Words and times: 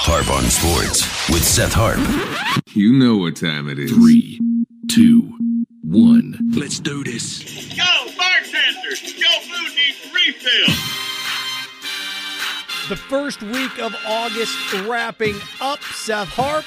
Harp 0.00 0.30
on 0.30 0.44
Sports 0.44 1.02
with 1.28 1.44
Seth 1.44 1.72
Harp. 1.74 1.98
You 2.74 2.92
know 2.92 3.16
what 3.16 3.36
time 3.36 3.68
it 3.68 3.78
is. 3.78 3.90
Three, 3.92 4.40
two, 4.90 5.36
one. 5.82 6.38
Let's 6.54 6.78
do 6.78 7.02
this. 7.04 7.42
Yo, 7.76 7.84
bartender, 8.16 8.88
your 8.88 9.40
food 9.42 9.74
needs 9.74 10.14
refill. 10.14 10.74
The 12.88 12.96
first 12.96 13.42
week 13.42 13.78
of 13.80 13.94
August 14.06 14.56
wrapping 14.86 15.36
up. 15.60 15.82
Seth 15.82 16.28
Harp, 16.28 16.64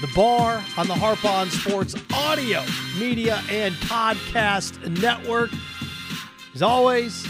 the 0.00 0.12
bar 0.14 0.62
on 0.76 0.88
the 0.88 0.94
Harp 0.94 1.24
on 1.24 1.48
Sports 1.50 1.94
audio, 2.12 2.62
media, 2.98 3.40
and 3.48 3.74
podcast 3.76 5.00
network. 5.00 5.50
As 6.54 6.60
always, 6.62 7.24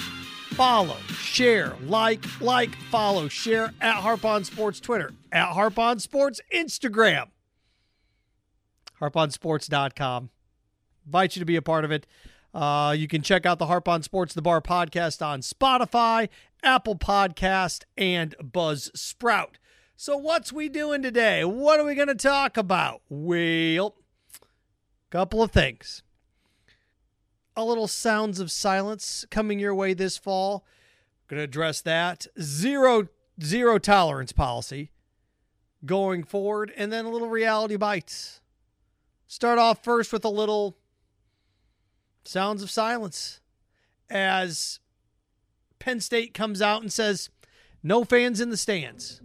follow, 0.54 0.96
share, 1.36 1.76
like, 1.84 2.24
like, 2.40 2.74
follow, 2.90 3.28
share 3.28 3.74
at 3.82 3.96
Harp 3.96 4.24
on 4.24 4.42
Sports 4.42 4.80
Twitter, 4.80 5.12
at 5.30 5.52
Harp 5.52 5.78
on 5.78 5.98
Sports 5.98 6.40
Instagram, 6.50 7.26
harponsports.com. 8.98 10.30
Invite 11.04 11.36
you 11.36 11.40
to 11.40 11.46
be 11.46 11.56
a 11.56 11.62
part 11.62 11.84
of 11.84 11.92
it. 11.92 12.06
Uh, 12.54 12.94
you 12.96 13.06
can 13.06 13.20
check 13.20 13.44
out 13.44 13.58
the 13.58 13.66
Harp 13.66 13.86
on 13.86 14.02
Sports 14.02 14.32
The 14.32 14.40
Bar 14.40 14.62
podcast 14.62 15.24
on 15.24 15.42
Spotify, 15.42 16.30
Apple 16.62 16.96
Podcast, 16.96 17.84
and 17.98 18.34
Buzzsprout. 18.42 19.56
So, 19.94 20.16
what's 20.16 20.54
we 20.54 20.70
doing 20.70 21.02
today? 21.02 21.44
What 21.44 21.78
are 21.78 21.84
we 21.84 21.94
going 21.94 22.08
to 22.08 22.14
talk 22.14 22.56
about? 22.56 23.02
Well, 23.10 23.96
a 24.40 25.10
couple 25.10 25.42
of 25.42 25.50
things. 25.50 26.02
A 27.54 27.62
little 27.64 27.88
sounds 27.88 28.40
of 28.40 28.50
silence 28.50 29.26
coming 29.30 29.58
your 29.58 29.74
way 29.74 29.92
this 29.92 30.16
fall. 30.16 30.64
Going 31.28 31.38
to 31.38 31.44
address 31.44 31.80
that. 31.82 32.26
Zero 32.40 33.08
zero 33.42 33.78
tolerance 33.78 34.32
policy 34.32 34.90
going 35.84 36.24
forward, 36.24 36.72
and 36.76 36.92
then 36.92 37.04
a 37.04 37.10
little 37.10 37.28
reality 37.28 37.76
bites. 37.76 38.40
Start 39.26 39.58
off 39.58 39.84
first 39.84 40.12
with 40.12 40.24
a 40.24 40.30
little 40.30 40.78
sounds 42.24 42.62
of 42.62 42.70
silence 42.70 43.40
as 44.08 44.80
Penn 45.78 46.00
State 46.00 46.32
comes 46.32 46.62
out 46.62 46.82
and 46.82 46.92
says, 46.92 47.28
no 47.82 48.04
fans 48.04 48.40
in 48.40 48.50
the 48.50 48.56
stands. 48.56 49.20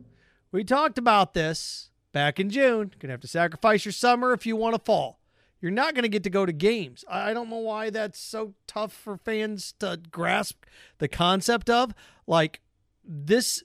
We 0.52 0.64
talked 0.64 0.98
about 0.98 1.34
this 1.34 1.90
back 2.12 2.40
in 2.40 2.50
June. 2.50 2.92
Gonna 3.00 3.14
have 3.14 3.22
to 3.22 3.28
sacrifice 3.28 3.86
your 3.86 3.94
summer 3.94 4.34
if 4.34 4.46
you 4.46 4.56
want 4.56 4.76
to 4.76 4.82
fall. 4.82 5.21
You're 5.62 5.72
not 5.72 5.94
going 5.94 6.04
to 6.04 6.10
get 6.10 6.24
to 6.24 6.30
go 6.30 6.46
to 6.46 6.52
games. 6.52 7.06
I 7.08 7.34
don't 7.34 7.50
know 7.50 7.58
why 7.58 7.92
that's 7.92 8.20
so 8.20 8.56
tough 8.66 8.92
for 8.92 9.18
fans 9.18 9.74
to 9.80 10.00
grasp 10.10 10.66
the 10.98 11.08
concept 11.08 11.70
of. 11.70 11.94
Like, 12.26 12.62
this 13.04 13.64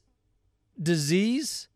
disease 0.80 1.68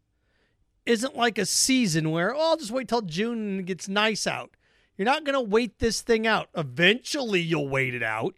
isn't 0.85 1.17
like 1.17 1.39
a 1.39 1.47
season 1.47 2.11
where, 2.11 2.35
oh, 2.35 2.51
I'll 2.51 2.57
just 2.59 2.71
wait 2.71 2.89
till 2.89 3.01
June 3.01 3.39
and 3.39 3.61
it 3.61 3.67
gets 3.67 3.89
nice 3.89 4.27
out. 4.27 4.51
You're 4.99 5.07
not 5.07 5.25
going 5.25 5.35
to 5.35 5.41
wait 5.41 5.79
this 5.79 6.03
thing 6.03 6.27
out. 6.27 6.51
Eventually, 6.55 7.41
you'll 7.41 7.69
wait 7.69 7.95
it 7.95 8.03
out. 8.03 8.35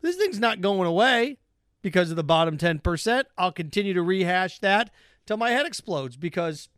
This 0.00 0.14
thing's 0.14 0.38
not 0.38 0.60
going 0.60 0.86
away 0.86 1.38
because 1.82 2.10
of 2.10 2.16
the 2.16 2.22
bottom 2.22 2.56
10%. 2.56 3.24
I'll 3.36 3.50
continue 3.50 3.92
to 3.92 4.02
rehash 4.02 4.60
that 4.60 4.90
till 5.26 5.36
my 5.36 5.50
head 5.50 5.66
explodes 5.66 6.16
because 6.16 6.68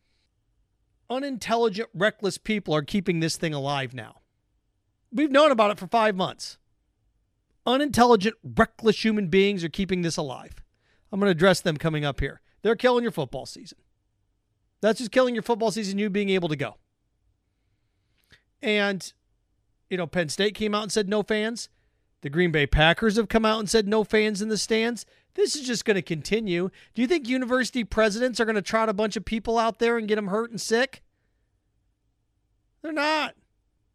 unintelligent, 1.11 1.89
reckless 1.95 2.39
people 2.39 2.75
are 2.75 2.83
keeping 2.83 3.21
this 3.21 3.37
thing 3.37 3.55
alive 3.55 3.95
now. 3.95 4.21
We've 5.13 5.31
known 5.31 5.51
about 5.51 5.71
it 5.71 5.79
for 5.79 5.87
five 5.87 6.15
months. 6.15 6.59
Unintelligent, 7.67 8.37
reckless 8.43 9.05
human 9.05 9.29
beings 9.29 9.65
are 9.65 9.69
keeping 9.69 10.03
this 10.03 10.17
alive. 10.17 10.63
I'm 11.11 11.21
going 11.21 11.29
to 11.29 11.33
address 11.33 11.61
them 11.61 11.77
coming 11.77 12.05
up 12.05 12.21
here. 12.21 12.41
They're 12.63 12.77
killing 12.77 13.03
your 13.03 13.13
football 13.13 13.47
season. 13.47 13.79
That's 14.81 14.99
just 14.99 15.11
killing 15.11 15.35
your 15.35 15.43
football 15.43 15.71
season, 15.71 15.99
you 15.99 16.11
being 16.11 16.31
able 16.31 16.49
to 16.49 16.57
go. 16.57 16.77
And, 18.63 19.13
you 19.89 19.97
know, 19.97 20.07
Penn 20.07 20.29
State 20.29 20.55
came 20.55 20.75
out 20.75 20.83
and 20.83 20.93
said 20.93 21.09
no 21.09 21.23
fans. 21.23 21.69
The 22.23 22.31
Green 22.31 22.51
Bay 22.51 22.67
Packers 22.67 23.17
have 23.17 23.29
come 23.29 23.45
out 23.45 23.61
and 23.61 23.71
said 23.71 23.87
no 23.87 24.05
fans 24.05 24.43
in 24.43 24.49
the 24.49 24.59
stands. 24.59 25.07
This 25.39 25.55
is 25.55 25.65
just 25.65 25.85
going 25.85 25.95
to 25.95 26.03
continue. 26.03 26.69
Do 26.95 27.01
you 27.01 27.07
think 27.07 27.29
university 27.29 27.85
presidents 27.85 28.41
are 28.41 28.45
going 28.45 28.57
to 28.57 28.63
trot 28.63 28.89
a 28.89 28.93
bunch 28.93 29.17
of 29.17 29.25
people 29.25 29.57
out 29.57 29.79
there 29.79 29.97
and 29.97 30.09
get 30.09 30.17
them 30.17 30.27
hurt 30.27 30.51
and 30.51 30.61
sick? 30.61 31.05
They're 32.83 32.93
not. 32.93 33.37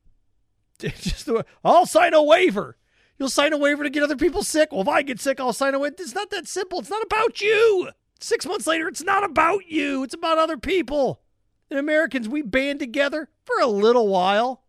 Just 0.79 1.25
the, 1.25 1.45
I'll 1.61 1.85
sign 1.85 2.13
a 2.13 2.23
waiver. 2.23 2.77
You'll 3.19 3.27
sign 3.27 3.51
a 3.51 3.57
waiver 3.57 3.83
to 3.83 3.89
get 3.89 4.03
other 4.03 4.15
people 4.15 4.41
sick. 4.41 4.71
Well, 4.71 4.83
if 4.83 4.87
I 4.87 5.01
get 5.01 5.19
sick, 5.19 5.41
I'll 5.41 5.51
sign 5.51 5.73
a 5.73 5.79
waiver. 5.79 5.95
It's 5.99 6.15
not 6.15 6.29
that 6.29 6.47
simple. 6.47 6.79
It's 6.79 6.89
not 6.89 7.03
about 7.03 7.41
you. 7.41 7.89
Six 8.21 8.45
months 8.45 8.65
later, 8.65 8.87
it's 8.87 9.03
not 9.03 9.25
about 9.25 9.67
you. 9.67 10.01
It's 10.03 10.13
about 10.13 10.37
other 10.37 10.57
people. 10.57 11.23
And 11.69 11.77
Americans, 11.77 12.29
we 12.29 12.41
band 12.41 12.79
together 12.79 13.27
for 13.43 13.59
a 13.59 13.67
little 13.67 14.07
while. 14.07 14.63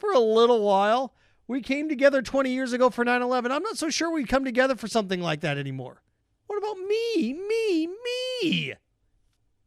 For 0.00 0.10
a 0.10 0.18
little 0.18 0.62
while. 0.62 1.14
We 1.52 1.60
came 1.60 1.90
together 1.90 2.22
20 2.22 2.50
years 2.50 2.72
ago 2.72 2.88
for 2.88 3.04
9 3.04 3.20
11. 3.20 3.52
I'm 3.52 3.62
not 3.62 3.76
so 3.76 3.90
sure 3.90 4.10
we 4.10 4.24
come 4.24 4.42
together 4.42 4.74
for 4.74 4.88
something 4.88 5.20
like 5.20 5.42
that 5.42 5.58
anymore. 5.58 6.00
What 6.46 6.56
about 6.56 6.78
me? 6.78 7.34
Me? 7.34 7.86
Me? 7.86 8.72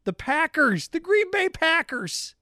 The 0.04 0.12
Packers, 0.12 0.88
the 0.88 1.00
Green 1.00 1.30
Bay 1.30 1.48
Packers. 1.48 2.34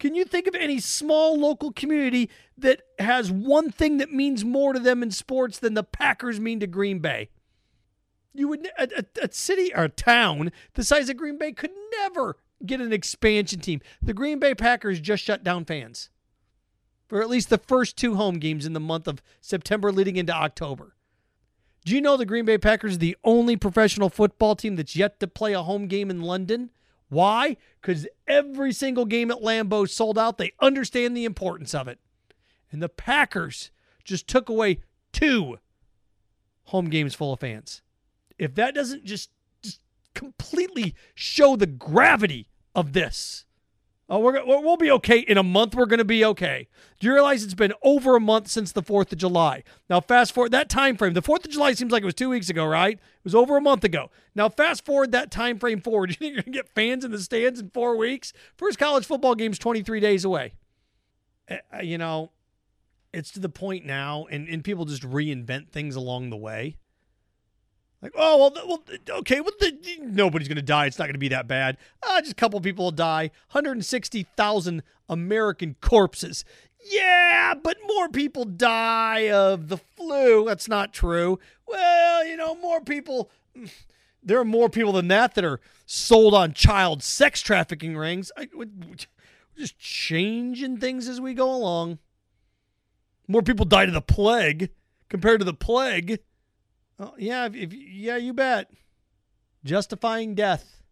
Can 0.00 0.16
you 0.16 0.24
think 0.24 0.48
of 0.48 0.56
any 0.56 0.80
small 0.80 1.38
local 1.38 1.70
community 1.70 2.30
that 2.56 2.82
has 2.98 3.30
one 3.30 3.70
thing 3.70 3.98
that 3.98 4.12
means 4.12 4.44
more 4.44 4.72
to 4.72 4.80
them 4.80 5.04
in 5.04 5.12
sports 5.12 5.60
than 5.60 5.74
the 5.74 5.84
Packers 5.84 6.40
mean 6.40 6.58
to 6.58 6.66
Green 6.66 6.98
Bay? 6.98 7.28
You 8.34 8.48
would 8.48 8.68
a, 8.76 8.88
a, 8.98 9.26
a 9.26 9.32
city 9.32 9.72
or 9.72 9.84
a 9.84 9.88
town 9.88 10.50
the 10.74 10.82
size 10.82 11.08
of 11.08 11.16
Green 11.16 11.38
Bay 11.38 11.52
could 11.52 11.70
never 12.00 12.36
get 12.66 12.80
an 12.80 12.92
expansion 12.92 13.60
team. 13.60 13.80
The 14.02 14.14
Green 14.14 14.40
Bay 14.40 14.56
Packers 14.56 14.98
just 14.98 15.22
shut 15.22 15.44
down 15.44 15.64
fans 15.64 16.10
for 17.08 17.22
at 17.22 17.28
least 17.30 17.50
the 17.50 17.58
first 17.58 17.96
two 17.96 18.14
home 18.14 18.38
games 18.38 18.66
in 18.66 18.74
the 18.74 18.80
month 18.80 19.08
of 19.08 19.22
September 19.40 19.90
leading 19.90 20.16
into 20.16 20.32
October. 20.32 20.94
Do 21.84 21.94
you 21.94 22.00
know 22.00 22.16
the 22.16 22.26
Green 22.26 22.44
Bay 22.44 22.58
Packers 22.58 22.96
are 22.96 22.98
the 22.98 23.16
only 23.24 23.56
professional 23.56 24.10
football 24.10 24.54
team 24.54 24.76
that's 24.76 24.94
yet 24.94 25.20
to 25.20 25.26
play 25.26 25.54
a 25.54 25.62
home 25.62 25.86
game 25.86 26.10
in 26.10 26.20
London? 26.20 26.70
Why? 27.08 27.56
Because 27.80 28.06
every 28.26 28.72
single 28.72 29.06
game 29.06 29.30
at 29.30 29.38
Lambeau 29.38 29.88
sold 29.88 30.18
out. 30.18 30.36
They 30.36 30.52
understand 30.60 31.16
the 31.16 31.24
importance 31.24 31.74
of 31.74 31.88
it. 31.88 31.98
And 32.70 32.82
the 32.82 32.90
Packers 32.90 33.70
just 34.04 34.28
took 34.28 34.50
away 34.50 34.80
two 35.12 35.58
home 36.64 36.90
games 36.90 37.14
full 37.14 37.32
of 37.32 37.40
fans. 37.40 37.80
If 38.38 38.54
that 38.56 38.74
doesn't 38.74 39.04
just, 39.04 39.30
just 39.62 39.80
completely 40.14 40.94
show 41.14 41.56
the 41.56 41.66
gravity 41.66 42.48
of 42.74 42.92
this, 42.92 43.46
Oh, 44.10 44.20
we're, 44.20 44.42
we'll 44.44 44.78
be 44.78 44.90
okay. 44.92 45.18
In 45.18 45.36
a 45.36 45.42
month, 45.42 45.74
we're 45.74 45.84
going 45.84 45.98
to 45.98 46.04
be 46.04 46.24
okay. 46.24 46.68
Do 46.98 47.06
you 47.06 47.12
realize 47.12 47.44
it's 47.44 47.52
been 47.52 47.74
over 47.82 48.16
a 48.16 48.20
month 48.20 48.48
since 48.48 48.72
the 48.72 48.82
4th 48.82 49.12
of 49.12 49.18
July? 49.18 49.64
Now, 49.90 50.00
fast 50.00 50.32
forward 50.32 50.50
that 50.52 50.70
time 50.70 50.96
frame. 50.96 51.12
The 51.12 51.20
4th 51.20 51.44
of 51.44 51.50
July 51.50 51.74
seems 51.74 51.92
like 51.92 52.02
it 52.02 52.06
was 52.06 52.14
two 52.14 52.30
weeks 52.30 52.48
ago, 52.48 52.64
right? 52.64 52.94
It 52.94 53.24
was 53.24 53.34
over 53.34 53.58
a 53.58 53.60
month 53.60 53.84
ago. 53.84 54.10
Now, 54.34 54.48
fast 54.48 54.86
forward 54.86 55.12
that 55.12 55.30
time 55.30 55.58
frame 55.58 55.82
forward. 55.82 56.08
You 56.08 56.16
think 56.16 56.34
you're 56.34 56.42
going 56.42 56.52
to 56.54 56.58
get 56.58 56.74
fans 56.74 57.04
in 57.04 57.10
the 57.10 57.20
stands 57.20 57.60
in 57.60 57.68
four 57.68 57.96
weeks? 57.98 58.32
First 58.56 58.78
college 58.78 59.04
football 59.04 59.34
game's 59.34 59.58
23 59.58 60.00
days 60.00 60.24
away. 60.24 60.54
Uh, 61.50 61.82
you 61.82 61.98
know, 61.98 62.30
it's 63.12 63.30
to 63.32 63.40
the 63.40 63.48
point 63.50 63.84
now, 63.84 64.26
and, 64.30 64.48
and 64.48 64.64
people 64.64 64.86
just 64.86 65.02
reinvent 65.02 65.68
things 65.68 65.96
along 65.96 66.30
the 66.30 66.36
way. 66.36 66.76
Like, 68.00 68.12
oh 68.16 68.38
well, 68.38 68.66
well 68.66 69.18
okay, 69.18 69.40
well, 69.40 69.52
the, 69.58 69.98
nobody's 70.02 70.48
gonna 70.48 70.62
die. 70.62 70.86
It's 70.86 70.98
not 70.98 71.06
gonna 71.06 71.18
be 71.18 71.28
that 71.28 71.48
bad. 71.48 71.76
Uh, 72.02 72.20
just 72.20 72.32
a 72.32 72.36
couple 72.36 72.60
people 72.60 72.86
will 72.86 72.92
die. 72.92 73.30
160,000 73.50 74.82
American 75.08 75.76
corpses. 75.80 76.44
Yeah, 76.84 77.54
but 77.54 77.76
more 77.86 78.08
people 78.08 78.44
die 78.44 79.30
of 79.30 79.68
the 79.68 79.78
flu. 79.78 80.44
That's 80.44 80.68
not 80.68 80.92
true. 80.92 81.40
Well, 81.66 82.24
you 82.26 82.36
know, 82.36 82.54
more 82.54 82.80
people. 82.80 83.30
There 84.20 84.40
are 84.40 84.44
more 84.44 84.68
people 84.68 84.92
than 84.92 85.08
that 85.08 85.36
that 85.36 85.44
are 85.44 85.60
sold 85.86 86.34
on 86.34 86.52
child 86.52 87.04
sex 87.04 87.40
trafficking 87.40 87.96
rings. 87.96 88.32
I, 88.36 88.48
we're 88.52 88.66
just 89.56 89.78
changing 89.78 90.78
things 90.78 91.08
as 91.08 91.20
we 91.20 91.34
go 91.34 91.54
along. 91.54 91.98
More 93.28 93.42
people 93.42 93.64
died 93.64 93.88
of 93.88 93.94
the 93.94 94.02
plague 94.02 94.70
compared 95.08 95.38
to 95.38 95.44
the 95.44 95.54
plague. 95.54 96.18
Oh, 96.98 97.14
yeah, 97.16 97.46
if, 97.46 97.54
if, 97.54 97.72
yeah, 97.72 98.16
you 98.16 98.32
bet. 98.32 98.70
Justifying 99.64 100.34
death. 100.34 100.82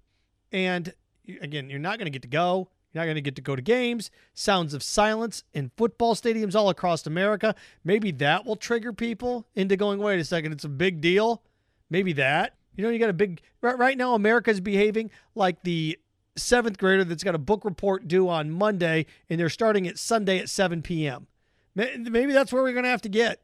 And 0.53 0.93
again, 1.41 1.69
you're 1.70 1.79
not 1.79 1.99
going 1.99 2.06
to 2.06 2.11
get 2.11 2.23
to 2.23 2.29
go. 2.29 2.69
You're 2.93 3.03
not 3.03 3.06
going 3.06 3.17
to 3.17 3.23
get 3.23 3.37
to 3.37 3.43
go 3.43 3.56
to 3.56 3.62
games. 3.62 4.11
Sounds 4.32 4.73
of 4.73 4.82
silence 4.82 5.44
in 5.53 5.70
football 5.76 6.14
stadiums 6.14 6.55
all 6.55 6.70
across 6.70 7.06
America. 7.06 7.55
Maybe 7.85 8.11
that 8.12 8.47
will 8.47 8.56
trigger 8.56 8.93
people 8.93 9.47
into 9.55 9.76
going, 9.76 9.99
wait 9.99 10.20
a 10.20 10.25
second, 10.25 10.53
it's 10.53 10.64
a 10.64 10.69
big 10.69 11.00
deal. 11.00 11.43
Maybe 11.91 12.12
that. 12.14 12.55
You 12.76 12.85
know, 12.85 12.91
you 12.91 12.99
got 12.99 13.11
a 13.11 13.14
big, 13.14 13.41
right, 13.61 13.76
right 13.76 13.97
now, 13.97 14.14
America's 14.14 14.61
behaving 14.61 15.11
like 15.35 15.62
the 15.62 15.99
seventh 16.37 16.79
grader 16.79 17.05
that's 17.05 17.25
got 17.25 17.35
a 17.35 17.38
book 17.38 17.64
report 17.64 18.06
due 18.06 18.29
on 18.29 18.50
Monday 18.50 19.06
and 19.29 19.41
they're 19.41 19.49
starting 19.49 19.88
at 19.88 19.99
Sunday 19.99 20.38
at 20.38 20.49
7 20.49 20.82
p.m. 20.82 21.26
Maybe 21.75 22.32
that's 22.32 22.53
where 22.53 22.62
we're 22.62 22.73
going 22.73 22.85
to 22.85 22.91
have 22.91 23.03
to 23.03 23.08
get 23.08 23.43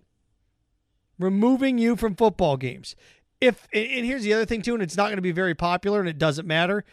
removing 1.19 1.79
you 1.79 1.97
from 1.97 2.15
football 2.15 2.57
games. 2.57 2.95
If 3.41 3.69
and 3.73 4.07
here's 4.07 4.23
the 4.23 4.35
other 4.35 4.47
thing 4.47 4.63
too, 4.63 4.75
and 4.75 4.83
it's 4.83 4.97
not 4.97 5.07
going 5.07 5.17
to 5.17 5.23
be 5.23 5.33
very 5.33 5.55
popular, 5.55 6.01
and 6.01 6.09
it 6.09 6.19
doesn't 6.19 6.47
matter. 6.47 6.85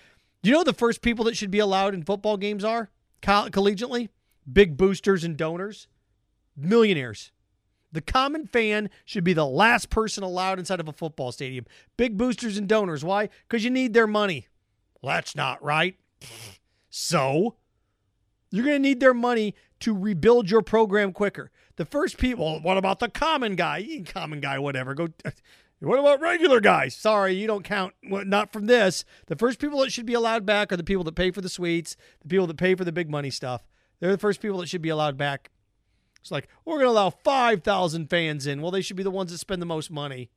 You 0.42 0.54
know 0.54 0.63
the 0.63 0.74
first 0.74 1.01
people 1.01 1.25
that 1.25 1.38
should 1.38 1.51
be 1.51 1.60
allowed 1.60 1.94
in 1.94 2.04
football 2.04 2.38
games 2.38 2.63
are 2.63 2.89
Coll- 3.21 3.50
collegiately? 3.50 4.10
Big 4.51 4.77
boosters 4.77 5.24
and 5.24 5.38
donors, 5.38 5.88
millionaires. 6.56 7.31
The 7.92 8.01
common 8.01 8.45
fan 8.48 8.89
should 9.04 9.24
be 9.24 9.33
the 9.33 9.45
last 9.45 9.89
person 9.89 10.24
allowed 10.24 10.60
inside 10.60 10.80
of 10.80 10.88
a 10.88 10.94
football 10.94 11.31
stadium. 11.31 11.66
Big 11.98 12.18
boosters 12.18 12.57
and 12.57 12.68
donors. 12.68 13.04
Why? 13.04 13.30
Because 13.48 13.63
you 13.63 13.71
need 13.71 13.94
their 13.94 14.07
money. 14.07 14.48
Well, 15.01 15.16
that's 15.16 15.36
not 15.36 15.63
right. 15.63 15.95
So, 16.89 17.56
you're 18.51 18.66
going 18.66 18.75
to 18.75 18.88
need 18.88 19.00
their 19.00 19.13
money 19.13 19.56
to 19.81 19.98
rebuild 19.98 20.51
your 20.51 20.62
program 20.62 21.13
quicker. 21.13 21.51
The 21.79 21.85
first 21.85 22.17
people, 22.17 22.59
what 22.59 22.75
about 22.75 22.99
the 22.99 23.07
common 23.07 23.55
guy? 23.55 24.03
Common 24.05 24.41
guy, 24.41 24.59
whatever. 24.59 24.93
Go. 24.93 25.07
What 25.79 25.97
about 25.97 26.19
regular 26.19 26.59
guys? 26.59 26.93
Sorry, 26.93 27.35
you 27.35 27.47
don't 27.47 27.63
count. 27.63 27.93
Well, 28.03 28.25
not 28.25 28.51
from 28.51 28.65
this. 28.65 29.05
The 29.27 29.37
first 29.37 29.59
people 29.59 29.79
that 29.79 29.93
should 29.93 30.05
be 30.05 30.13
allowed 30.13 30.45
back 30.45 30.73
are 30.73 30.75
the 30.75 30.83
people 30.83 31.05
that 31.05 31.15
pay 31.15 31.31
for 31.31 31.39
the 31.39 31.47
suites, 31.47 31.95
the 32.19 32.27
people 32.27 32.47
that 32.47 32.57
pay 32.57 32.75
for 32.75 32.83
the 32.83 32.91
big 32.91 33.09
money 33.09 33.29
stuff. 33.29 33.65
They're 34.01 34.11
the 34.11 34.17
first 34.17 34.41
people 34.41 34.57
that 34.57 34.67
should 34.67 34.81
be 34.81 34.89
allowed 34.89 35.15
back. 35.15 35.51
It's 36.19 36.31
like, 36.31 36.49
we're 36.65 36.79
going 36.79 36.87
to 36.87 36.91
allow 36.91 37.11
5,000 37.11 38.09
fans 38.09 38.45
in. 38.45 38.61
Well, 38.61 38.71
they 38.71 38.81
should 38.81 38.97
be 38.97 39.03
the 39.03 39.09
ones 39.09 39.31
that 39.31 39.37
spend 39.37 39.61
the 39.61 39.65
most 39.65 39.89
money. 39.89 40.31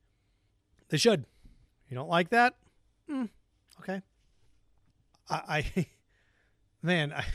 They 0.87 0.97
should. 0.97 1.25
You 1.89 1.95
don't 1.95 2.07
like 2.07 2.29
that? 2.29 2.55
Mm, 3.11 3.27
okay. 3.81 4.01
I, 5.29 5.65
I 5.75 5.87
man, 6.81 7.11
I've 7.11 7.25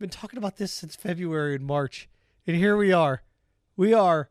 been 0.00 0.10
talking 0.10 0.36
about 0.36 0.56
this 0.56 0.72
since 0.72 0.96
February 0.96 1.54
and 1.54 1.64
March. 1.64 2.08
And 2.44 2.56
here 2.56 2.76
we 2.76 2.92
are. 2.92 3.22
We 3.76 3.92
are 3.92 4.30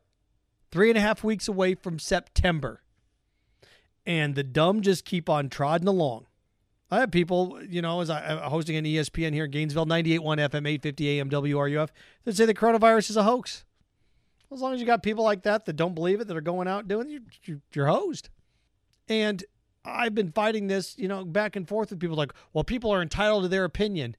three 0.71 0.89
and 0.89 0.97
a 0.97 1.01
half 1.01 1.23
weeks 1.23 1.47
away 1.47 1.75
from 1.75 1.99
September. 1.99 2.81
And 4.05 4.35
the 4.35 4.43
dumb 4.43 4.81
just 4.81 5.05
keep 5.05 5.29
on 5.29 5.49
trotting 5.49 5.87
along. 5.87 6.27
I 6.91 6.99
have 6.99 7.11
people, 7.11 7.59
you 7.67 7.81
know, 7.81 8.01
as 8.01 8.09
I 8.09 8.21
am 8.23 8.37
hosting 8.49 8.75
an 8.75 8.85
ESPN 8.85 9.33
here 9.33 9.45
in 9.45 9.51
Gainesville, 9.51 9.87
98.1 9.87 10.21
FM, 10.21 10.67
850 10.67 11.09
AM 11.09 11.29
WRUF, 11.29 11.89
that 12.23 12.35
say 12.35 12.45
the 12.45 12.53
coronavirus 12.53 13.09
is 13.09 13.17
a 13.17 13.23
hoax. 13.23 13.65
As 14.51 14.61
long 14.61 14.73
as 14.73 14.79
you 14.79 14.85
got 14.85 15.01
people 15.01 15.23
like 15.23 15.41
that 15.43 15.65
that 15.65 15.73
don't 15.73 15.95
believe 15.95 16.21
it, 16.21 16.27
that 16.27 16.37
are 16.37 16.41
going 16.41 16.67
out 16.67 16.87
doing 16.87 17.09
it, 17.09 17.21
you're, 17.43 17.61
you're 17.73 17.87
hosed. 17.87 18.29
And 19.07 19.43
I've 19.83 20.13
been 20.13 20.31
fighting 20.31 20.67
this, 20.67 20.97
you 20.97 21.07
know, 21.07 21.25
back 21.25 21.55
and 21.55 21.67
forth 21.67 21.89
with 21.89 21.99
people 21.99 22.15
like, 22.15 22.33
well, 22.53 22.63
people 22.63 22.91
are 22.91 23.01
entitled 23.01 23.43
to 23.43 23.49
their 23.49 23.63
opinion. 23.63 24.15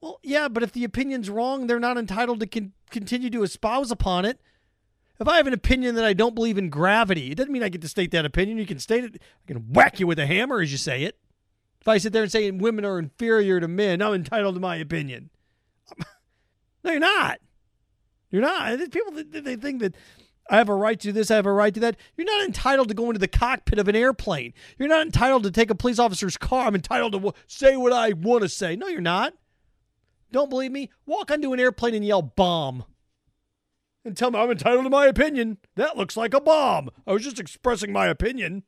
Well, 0.00 0.20
yeah, 0.22 0.48
but 0.48 0.62
if 0.62 0.72
the 0.72 0.84
opinion's 0.84 1.28
wrong, 1.28 1.66
they're 1.66 1.80
not 1.80 1.98
entitled 1.98 2.40
to 2.40 2.46
con- 2.46 2.72
continue 2.90 3.30
to 3.30 3.42
espouse 3.42 3.90
upon 3.90 4.24
it. 4.24 4.40
If 5.20 5.26
I 5.26 5.36
have 5.36 5.46
an 5.48 5.52
opinion 5.52 5.96
that 5.96 6.04
I 6.04 6.12
don't 6.12 6.34
believe 6.34 6.58
in 6.58 6.70
gravity, 6.70 7.32
it 7.32 7.34
doesn't 7.34 7.52
mean 7.52 7.62
I 7.62 7.68
get 7.68 7.82
to 7.82 7.88
state 7.88 8.12
that 8.12 8.24
opinion. 8.24 8.58
You 8.58 8.66
can 8.66 8.78
state 8.78 9.04
it. 9.04 9.20
I 9.20 9.52
can 9.52 9.72
whack 9.72 9.98
you 9.98 10.06
with 10.06 10.18
a 10.18 10.26
hammer 10.26 10.60
as 10.60 10.70
you 10.70 10.78
say 10.78 11.02
it. 11.02 11.18
If 11.80 11.88
I 11.88 11.98
sit 11.98 12.12
there 12.12 12.22
and 12.22 12.30
say 12.30 12.50
women 12.50 12.84
are 12.84 12.98
inferior 12.98 13.58
to 13.60 13.68
men, 13.68 14.00
I'm 14.00 14.14
entitled 14.14 14.54
to 14.54 14.60
my 14.60 14.76
opinion. 14.76 15.30
no, 16.84 16.90
you're 16.90 17.00
not. 17.00 17.38
You're 18.30 18.42
not. 18.42 18.78
People 18.90 19.12
they 19.30 19.56
think 19.56 19.80
that 19.80 19.96
I 20.50 20.56
have 20.56 20.68
a 20.68 20.74
right 20.74 20.98
to 21.00 21.12
this, 21.12 21.30
I 21.30 21.36
have 21.36 21.46
a 21.46 21.52
right 21.52 21.74
to 21.74 21.80
that. 21.80 21.96
You're 22.16 22.26
not 22.26 22.44
entitled 22.44 22.88
to 22.88 22.94
go 22.94 23.06
into 23.06 23.18
the 23.18 23.28
cockpit 23.28 23.78
of 23.78 23.88
an 23.88 23.96
airplane. 23.96 24.54
You're 24.78 24.88
not 24.88 25.04
entitled 25.04 25.42
to 25.44 25.50
take 25.50 25.70
a 25.70 25.74
police 25.74 25.98
officer's 25.98 26.36
car. 26.36 26.66
I'm 26.66 26.74
entitled 26.74 27.12
to 27.12 27.34
say 27.46 27.76
what 27.76 27.92
I 27.92 28.12
want 28.12 28.42
to 28.42 28.48
say. 28.48 28.76
No, 28.76 28.86
you're 28.86 29.00
not. 29.00 29.34
Don't 30.30 30.50
believe 30.50 30.72
me? 30.72 30.90
Walk 31.06 31.30
onto 31.30 31.52
an 31.52 31.60
airplane 31.60 31.94
and 31.94 32.04
yell 32.04 32.22
bomb. 32.22 32.84
And 34.08 34.16
tell 34.16 34.30
me 34.30 34.38
I'm 34.38 34.50
entitled 34.50 34.84
to 34.84 34.90
my 34.90 35.06
opinion. 35.06 35.58
That 35.76 35.96
looks 35.96 36.16
like 36.16 36.32
a 36.32 36.40
bomb. 36.40 36.88
I 37.06 37.12
was 37.12 37.22
just 37.22 37.38
expressing 37.38 37.92
my 37.92 38.06
opinion. 38.06 38.62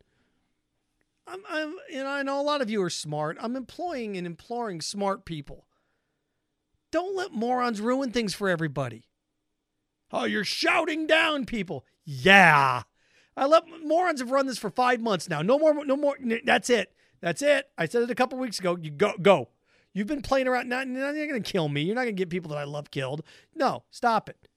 I'm, 1.27 1.41
I'm, 1.49 1.77
know, 1.93 2.07
I 2.07 2.23
know 2.23 2.41
a 2.41 2.43
lot 2.43 2.61
of 2.61 2.69
you 2.69 2.83
are 2.83 2.91
smart. 2.91 3.39
I'm 3.41 3.57
employing 3.57 4.17
and 4.19 4.27
imploring 4.27 4.83
smart 4.83 5.25
people. 5.25 5.67
Don't 6.91 7.17
let 7.17 7.33
morons 7.33 7.81
ruin 7.81 8.11
things 8.11 8.35
for 8.35 8.51
everybody. 8.51 9.05
Oh, 10.13 10.25
you're 10.25 10.45
shouting 10.45 11.07
down 11.07 11.47
people. 11.47 11.87
Yeah. 12.05 12.83
I 13.35 13.47
let 13.47 13.65
morons 13.85 14.21
have 14.21 14.31
run 14.31 14.47
this 14.47 14.59
for 14.59 14.71
five 14.71 15.01
months 15.01 15.29
now. 15.29 15.41
No 15.41 15.59
more, 15.59 15.87
no 15.87 15.97
more. 15.97 16.19
That's 16.45 16.69
it. 16.69 16.93
That's 17.23 17.41
it. 17.41 17.71
I 17.79 17.87
said 17.87 18.03
it 18.03 18.11
a 18.11 18.15
couple 18.15 18.39
weeks 18.39 18.59
ago. 18.59 18.77
You 18.77 18.91
go, 18.91 19.15
go. 19.23 19.49
You've 19.95 20.07
been 20.07 20.21
playing 20.21 20.49
around. 20.49 20.69
Not, 20.69 20.87
you're 20.87 20.99
not 20.99 21.15
going 21.15 21.43
to 21.43 21.51
kill 21.51 21.69
me. 21.69 21.83
You're 21.83 21.95
not 21.95 22.03
going 22.03 22.17
to 22.17 22.21
get 22.21 22.29
people 22.29 22.51
that 22.51 22.59
I 22.59 22.65
love 22.65 22.91
killed. 22.91 23.23
No, 23.55 23.85
stop 23.91 24.29
it. 24.29 24.50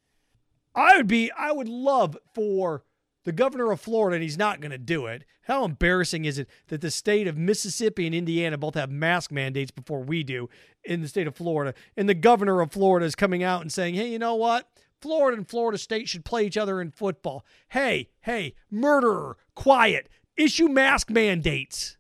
I 0.76 0.98
would 0.98 1.08
be, 1.08 1.32
I 1.32 1.52
would 1.52 1.70
love 1.70 2.18
for 2.34 2.84
the 3.26 3.32
governor 3.32 3.72
of 3.72 3.80
Florida, 3.80 4.16
and 4.16 4.24
he's 4.24 4.38
not 4.38 4.60
going 4.60 4.72
to 4.72 4.78
do 4.78 5.06
it. 5.06 5.24
How 5.44 5.66
embarrassing 5.66 6.26
is 6.26 6.40
it 6.40 6.50
that 6.68 6.82
the 6.82 6.92
state 6.92 7.28
of 7.28 7.38
Mississippi 7.38 8.06
and 8.06 8.16
Indiana 8.16 8.58
both 8.58 8.76
have 8.76 8.90
mask 8.90 9.32
mandates 9.32 9.72
before 9.72 10.02
we 10.02 10.24
do 10.24 10.50
in 10.84 11.02
the 11.02 11.08
state 11.08 11.28
of 11.28 11.36
Florida? 11.36 11.74
And 11.98 12.08
the 12.08 12.14
governor 12.14 12.62
of 12.62 12.72
Florida 12.72 13.06
is 13.06 13.16
coming 13.16 13.44
out 13.44 13.62
and 13.62 13.72
saying, 13.72 13.96
hey, 13.96 14.08
you 14.08 14.20
know 14.20 14.36
what? 14.36 14.70
Florida 15.02 15.38
and 15.38 15.48
Florida 15.48 15.78
State 15.78 16.08
should 16.08 16.24
play 16.24 16.46
each 16.46 16.58
other 16.58 16.80
in 16.80 16.92
football. 16.92 17.46
Hey, 17.70 18.10
hey, 18.22 18.56
murderer, 18.72 19.38
quiet, 19.54 20.08
issue 20.38 20.70
mask 20.70 21.10
mandates. 21.10 21.98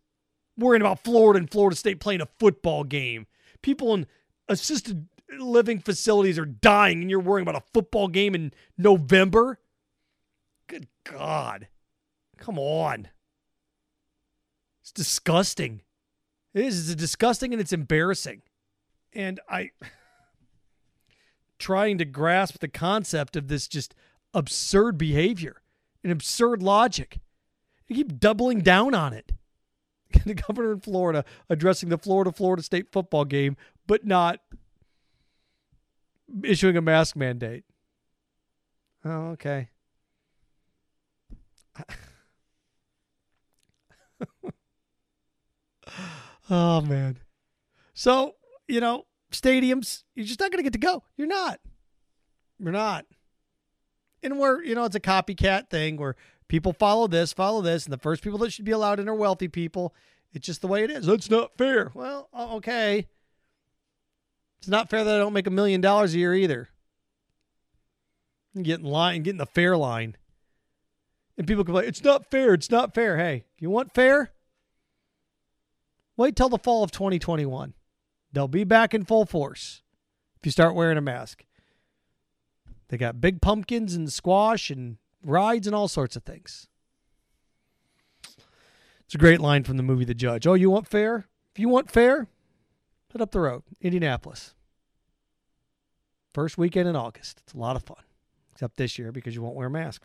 Worrying 0.57 0.81
about 0.81 1.03
Florida 1.03 1.39
and 1.39 1.51
Florida 1.51 1.75
State 1.75 1.99
playing 1.99 2.21
a 2.21 2.29
football 2.39 2.85
game. 2.85 3.27
People 3.61 3.93
in 3.93 4.07
assisted 4.47 5.07
living 5.39 5.79
facilities 5.79 6.39
are 6.39 6.45
dying, 6.45 7.01
and 7.01 7.09
you're 7.09 7.19
worrying 7.19 7.47
about 7.47 7.61
a 7.61 7.65
football 7.73 8.07
game 8.07 8.35
in 8.35 8.53
November? 8.77 9.59
Good 10.67 10.87
God. 11.03 11.67
Come 12.37 12.57
on. 12.57 13.09
It's 14.81 14.91
disgusting. 14.91 15.81
It 16.53 16.65
is. 16.65 16.89
It's 16.89 16.99
disgusting 16.99 17.53
and 17.53 17.61
it's 17.61 17.73
embarrassing. 17.73 18.41
And 19.13 19.39
I 19.49 19.71
trying 21.59 21.97
to 21.99 22.05
grasp 22.05 22.59
the 22.59 22.67
concept 22.67 23.35
of 23.35 23.47
this 23.47 23.67
just 23.67 23.95
absurd 24.33 24.97
behavior 24.97 25.61
and 26.03 26.11
absurd 26.11 26.61
logic. 26.61 27.19
You 27.87 27.95
keep 27.95 28.19
doubling 28.19 28.61
down 28.61 28.93
on 28.93 29.13
it. 29.13 29.31
The 30.25 30.35
governor 30.35 30.73
in 30.73 30.79
Florida 30.79 31.25
addressing 31.49 31.89
the 31.89 31.97
Florida 31.97 32.31
Florida 32.31 32.61
State 32.61 32.91
football 32.91 33.25
game, 33.25 33.57
but 33.87 34.05
not 34.05 34.41
issuing 36.43 36.77
a 36.77 36.81
mask 36.81 37.15
mandate. 37.15 37.63
Oh, 39.05 39.31
okay. 39.31 39.69
oh 46.49 46.81
man. 46.81 47.17
So, 47.93 48.35
you 48.67 48.79
know, 48.79 49.05
stadiums, 49.31 50.03
you're 50.15 50.25
just 50.25 50.39
not 50.39 50.51
going 50.51 50.59
to 50.59 50.63
get 50.63 50.73
to 50.73 50.79
go. 50.79 51.03
You're 51.17 51.27
not. 51.27 51.59
You're 52.59 52.71
not. 52.71 53.05
And 54.21 54.39
we're, 54.39 54.63
you 54.63 54.73
know, 54.73 54.85
it's 54.85 54.95
a 54.95 55.01
copycat 55.01 55.69
thing 55.69 55.97
where 55.97 56.15
people 56.47 56.71
follow 56.71 57.07
this, 57.07 57.33
follow 57.33 57.61
this, 57.61 57.85
and 57.85 57.93
the 57.93 57.97
first 57.97 58.23
people 58.23 58.39
that 58.39 58.53
should 58.53 58.65
be 58.65 58.71
allowed 58.71 58.99
in 58.99 59.09
are 59.09 59.15
wealthy 59.15 59.49
people. 59.49 59.93
It's 60.33 60.45
just 60.45 60.61
the 60.61 60.67
way 60.67 60.83
it 60.83 60.91
is. 60.91 61.05
That's 61.05 61.29
not 61.29 61.57
fair. 61.57 61.91
Well, 61.93 62.29
okay. 62.33 63.07
It's 64.63 64.69
not 64.69 64.89
fair 64.89 65.03
that 65.03 65.15
I 65.15 65.17
don't 65.17 65.33
make 65.33 65.45
a 65.45 65.51
million 65.51 65.81
dollars 65.81 66.15
a 66.15 66.19
year 66.19 66.33
either. 66.33 66.69
Get 68.55 68.79
in 68.79 68.85
line, 68.85 69.21
get 69.23 69.31
in 69.31 69.37
the 69.37 69.45
fair 69.45 69.75
line. 69.75 70.15
And 71.37 71.45
people 71.45 71.65
complain, 71.65 71.83
it's 71.83 72.01
not 72.01 72.31
fair, 72.31 72.53
it's 72.53 72.71
not 72.71 72.93
fair. 72.93 73.17
Hey, 73.17 73.43
if 73.57 73.61
you 73.61 73.69
want 73.69 73.93
fair, 73.93 74.31
wait 76.15 76.37
till 76.37 76.47
the 76.47 76.57
fall 76.57 76.81
of 76.81 76.91
2021. 76.91 77.73
They'll 78.31 78.47
be 78.47 78.63
back 78.63 78.93
in 78.93 79.03
full 79.03 79.25
force 79.25 79.81
if 80.37 80.45
you 80.45 80.51
start 80.53 80.75
wearing 80.75 80.97
a 80.97 81.01
mask. 81.01 81.43
They 82.87 82.95
got 82.97 83.19
big 83.19 83.41
pumpkins 83.41 83.93
and 83.95 84.13
squash 84.13 84.69
and 84.69 84.95
rides 85.25 85.67
and 85.67 85.75
all 85.75 85.89
sorts 85.89 86.15
of 86.15 86.23
things. 86.23 86.69
It's 89.03 89.15
a 89.15 89.17
great 89.17 89.41
line 89.41 89.65
from 89.65 89.75
the 89.75 89.83
movie 89.83 90.05
The 90.05 90.13
Judge. 90.13 90.47
Oh, 90.47 90.53
you 90.53 90.69
want 90.69 90.87
fair? 90.87 91.27
If 91.53 91.59
you 91.59 91.67
want 91.67 91.91
fair, 91.91 92.29
up 93.21 93.31
the 93.31 93.39
road, 93.39 93.63
Indianapolis. 93.81 94.53
First 96.33 96.57
weekend 96.57 96.87
in 96.87 96.95
August. 96.95 97.41
It's 97.43 97.53
a 97.53 97.57
lot 97.57 97.75
of 97.75 97.83
fun, 97.83 98.03
except 98.51 98.77
this 98.77 98.97
year 98.97 99.11
because 99.11 99.35
you 99.35 99.41
won't 99.41 99.55
wear 99.55 99.67
a 99.67 99.71
mask. 99.71 100.03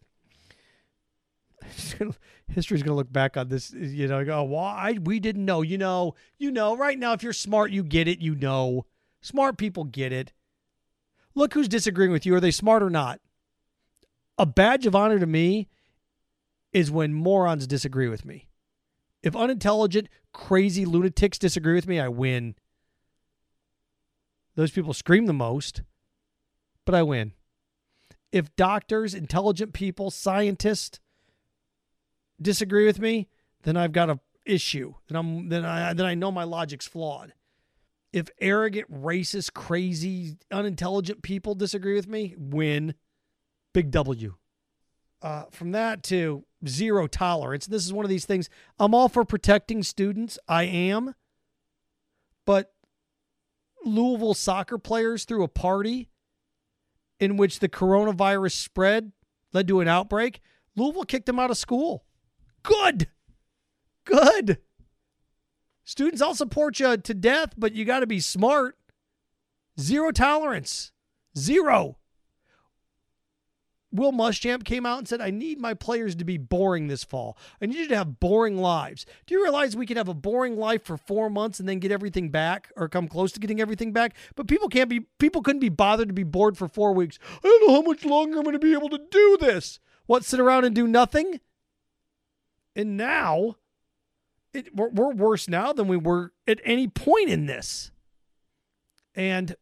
History's 2.48 2.82
going 2.82 2.92
to 2.92 2.94
look 2.94 3.12
back 3.12 3.36
on 3.36 3.48
this, 3.48 3.72
you 3.72 4.06
know, 4.06 4.24
go, 4.24 4.42
why? 4.44 4.98
We 5.02 5.20
didn't 5.20 5.44
know. 5.44 5.62
You 5.62 5.78
know, 5.78 6.14
you 6.38 6.50
know, 6.50 6.76
right 6.76 6.98
now, 6.98 7.12
if 7.12 7.22
you're 7.22 7.32
smart, 7.32 7.70
you 7.70 7.82
get 7.82 8.08
it. 8.08 8.20
You 8.20 8.34
know, 8.34 8.86
smart 9.20 9.58
people 9.58 9.84
get 9.84 10.12
it. 10.12 10.32
Look 11.34 11.54
who's 11.54 11.68
disagreeing 11.68 12.12
with 12.12 12.26
you. 12.26 12.34
Are 12.34 12.40
they 12.40 12.50
smart 12.50 12.82
or 12.82 12.90
not? 12.90 13.20
A 14.38 14.46
badge 14.46 14.86
of 14.86 14.94
honor 14.94 15.18
to 15.18 15.26
me 15.26 15.68
is 16.72 16.90
when 16.90 17.12
morons 17.12 17.66
disagree 17.66 18.08
with 18.08 18.24
me. 18.24 18.48
If 19.22 19.34
unintelligent, 19.34 20.08
crazy 20.32 20.84
lunatics 20.84 21.38
disagree 21.38 21.74
with 21.74 21.88
me, 21.88 21.98
I 21.98 22.08
win. 22.08 22.54
Those 24.58 24.72
people 24.72 24.92
scream 24.92 25.26
the 25.26 25.32
most, 25.32 25.82
but 26.84 26.92
I 26.92 27.04
win. 27.04 27.32
If 28.32 28.56
doctors, 28.56 29.14
intelligent 29.14 29.72
people, 29.72 30.10
scientists 30.10 30.98
disagree 32.42 32.84
with 32.84 32.98
me, 32.98 33.28
then 33.62 33.76
I've 33.76 33.92
got 33.92 34.10
an 34.10 34.18
issue. 34.44 34.94
Then 35.06 35.16
I'm 35.16 35.48
then 35.48 35.64
I 35.64 35.92
then 35.92 36.06
I 36.06 36.16
know 36.16 36.32
my 36.32 36.42
logic's 36.42 36.88
flawed. 36.88 37.34
If 38.12 38.30
arrogant, 38.40 38.90
racist, 38.92 39.52
crazy, 39.52 40.38
unintelligent 40.50 41.22
people 41.22 41.54
disagree 41.54 41.94
with 41.94 42.08
me, 42.08 42.34
win. 42.36 42.94
Big 43.72 43.92
W. 43.92 44.34
Uh, 45.22 45.44
from 45.52 45.70
that 45.70 46.02
to 46.04 46.44
zero 46.66 47.06
tolerance. 47.06 47.68
This 47.68 47.86
is 47.86 47.92
one 47.92 48.04
of 48.04 48.08
these 48.08 48.24
things. 48.24 48.50
I'm 48.76 48.92
all 48.92 49.08
for 49.08 49.24
protecting 49.24 49.84
students. 49.84 50.36
I 50.48 50.64
am. 50.64 51.14
But 52.44 52.72
Louisville 53.84 54.34
soccer 54.34 54.78
players 54.78 55.24
threw 55.24 55.42
a 55.42 55.48
party 55.48 56.10
in 57.20 57.36
which 57.36 57.58
the 57.58 57.68
coronavirus 57.68 58.52
spread, 58.52 59.12
led 59.52 59.68
to 59.68 59.80
an 59.80 59.88
outbreak. 59.88 60.40
Louisville 60.76 61.04
kicked 61.04 61.26
them 61.26 61.38
out 61.38 61.50
of 61.50 61.58
school. 61.58 62.04
Good. 62.62 63.08
Good. 64.04 64.58
Students, 65.84 66.22
I'll 66.22 66.34
support 66.34 66.78
you 66.80 66.96
to 66.96 67.14
death, 67.14 67.54
but 67.56 67.72
you 67.74 67.84
got 67.84 68.00
to 68.00 68.06
be 68.06 68.20
smart. 68.20 68.76
Zero 69.80 70.10
tolerance. 70.10 70.92
Zero. 71.36 71.98
Will 73.90 74.12
Muschamp 74.12 74.64
came 74.64 74.84
out 74.84 74.98
and 74.98 75.08
said, 75.08 75.22
I 75.22 75.30
need 75.30 75.58
my 75.58 75.72
players 75.72 76.14
to 76.16 76.24
be 76.24 76.36
boring 76.36 76.88
this 76.88 77.04
fall. 77.04 77.38
I 77.60 77.66
need 77.66 77.76
you 77.76 77.88
to 77.88 77.96
have 77.96 78.20
boring 78.20 78.58
lives. 78.58 79.06
Do 79.26 79.34
you 79.34 79.42
realize 79.42 79.76
we 79.76 79.86
could 79.86 79.96
have 79.96 80.08
a 80.08 80.14
boring 80.14 80.58
life 80.58 80.84
for 80.84 80.98
four 80.98 81.30
months 81.30 81.58
and 81.58 81.66
then 81.66 81.78
get 81.78 81.90
everything 81.90 82.28
back 82.28 82.70
or 82.76 82.88
come 82.88 83.08
close 83.08 83.32
to 83.32 83.40
getting 83.40 83.62
everything 83.62 83.92
back? 83.92 84.14
But 84.34 84.46
people 84.46 84.68
can't 84.68 84.90
be, 84.90 85.00
people 85.18 85.40
couldn't 85.40 85.60
be 85.60 85.70
bothered 85.70 86.08
to 86.08 86.14
be 86.14 86.22
bored 86.22 86.58
for 86.58 86.68
four 86.68 86.92
weeks. 86.92 87.18
I 87.42 87.46
don't 87.48 87.66
know 87.66 87.74
how 87.74 87.82
much 87.82 88.04
longer 88.04 88.36
I'm 88.36 88.44
going 88.44 88.52
to 88.52 88.58
be 88.58 88.74
able 88.74 88.90
to 88.90 89.00
do 89.10 89.38
this. 89.40 89.80
What, 90.04 90.24
sit 90.24 90.40
around 90.40 90.64
and 90.64 90.74
do 90.74 90.86
nothing? 90.86 91.40
And 92.76 92.96
now, 92.96 93.56
it, 94.52 94.74
we're, 94.74 94.90
we're 94.90 95.14
worse 95.14 95.48
now 95.48 95.72
than 95.72 95.88
we 95.88 95.96
were 95.96 96.32
at 96.46 96.60
any 96.62 96.88
point 96.88 97.30
in 97.30 97.46
this. 97.46 97.90
And 99.14 99.56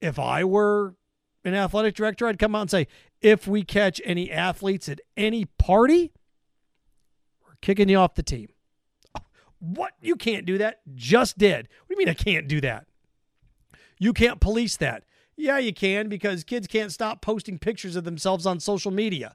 if 0.00 0.18
I 0.18 0.42
were 0.42 0.96
an 1.44 1.54
athletic 1.54 1.94
director, 1.94 2.26
I'd 2.26 2.38
come 2.38 2.54
out 2.54 2.62
and 2.62 2.70
say, 2.70 2.86
if 3.20 3.46
we 3.46 3.62
catch 3.62 4.00
any 4.04 4.30
athletes 4.30 4.88
at 4.88 5.00
any 5.16 5.44
party, 5.44 6.12
we're 7.42 7.56
kicking 7.60 7.88
you 7.88 7.98
off 7.98 8.14
the 8.14 8.22
team. 8.22 8.48
What? 9.60 9.92
You 10.00 10.16
can't 10.16 10.46
do 10.46 10.58
that. 10.58 10.80
Just 10.94 11.38
did. 11.38 11.68
What 11.86 11.88
do 11.88 11.94
you 11.94 11.98
mean 11.98 12.08
I 12.08 12.14
can't 12.14 12.48
do 12.48 12.60
that? 12.60 12.86
You 13.98 14.12
can't 14.12 14.40
police 14.40 14.76
that. 14.76 15.04
Yeah, 15.36 15.58
you 15.58 15.72
can 15.72 16.08
because 16.08 16.44
kids 16.44 16.66
can't 16.66 16.92
stop 16.92 17.20
posting 17.20 17.58
pictures 17.58 17.96
of 17.96 18.04
themselves 18.04 18.46
on 18.46 18.60
social 18.60 18.90
media. 18.90 19.34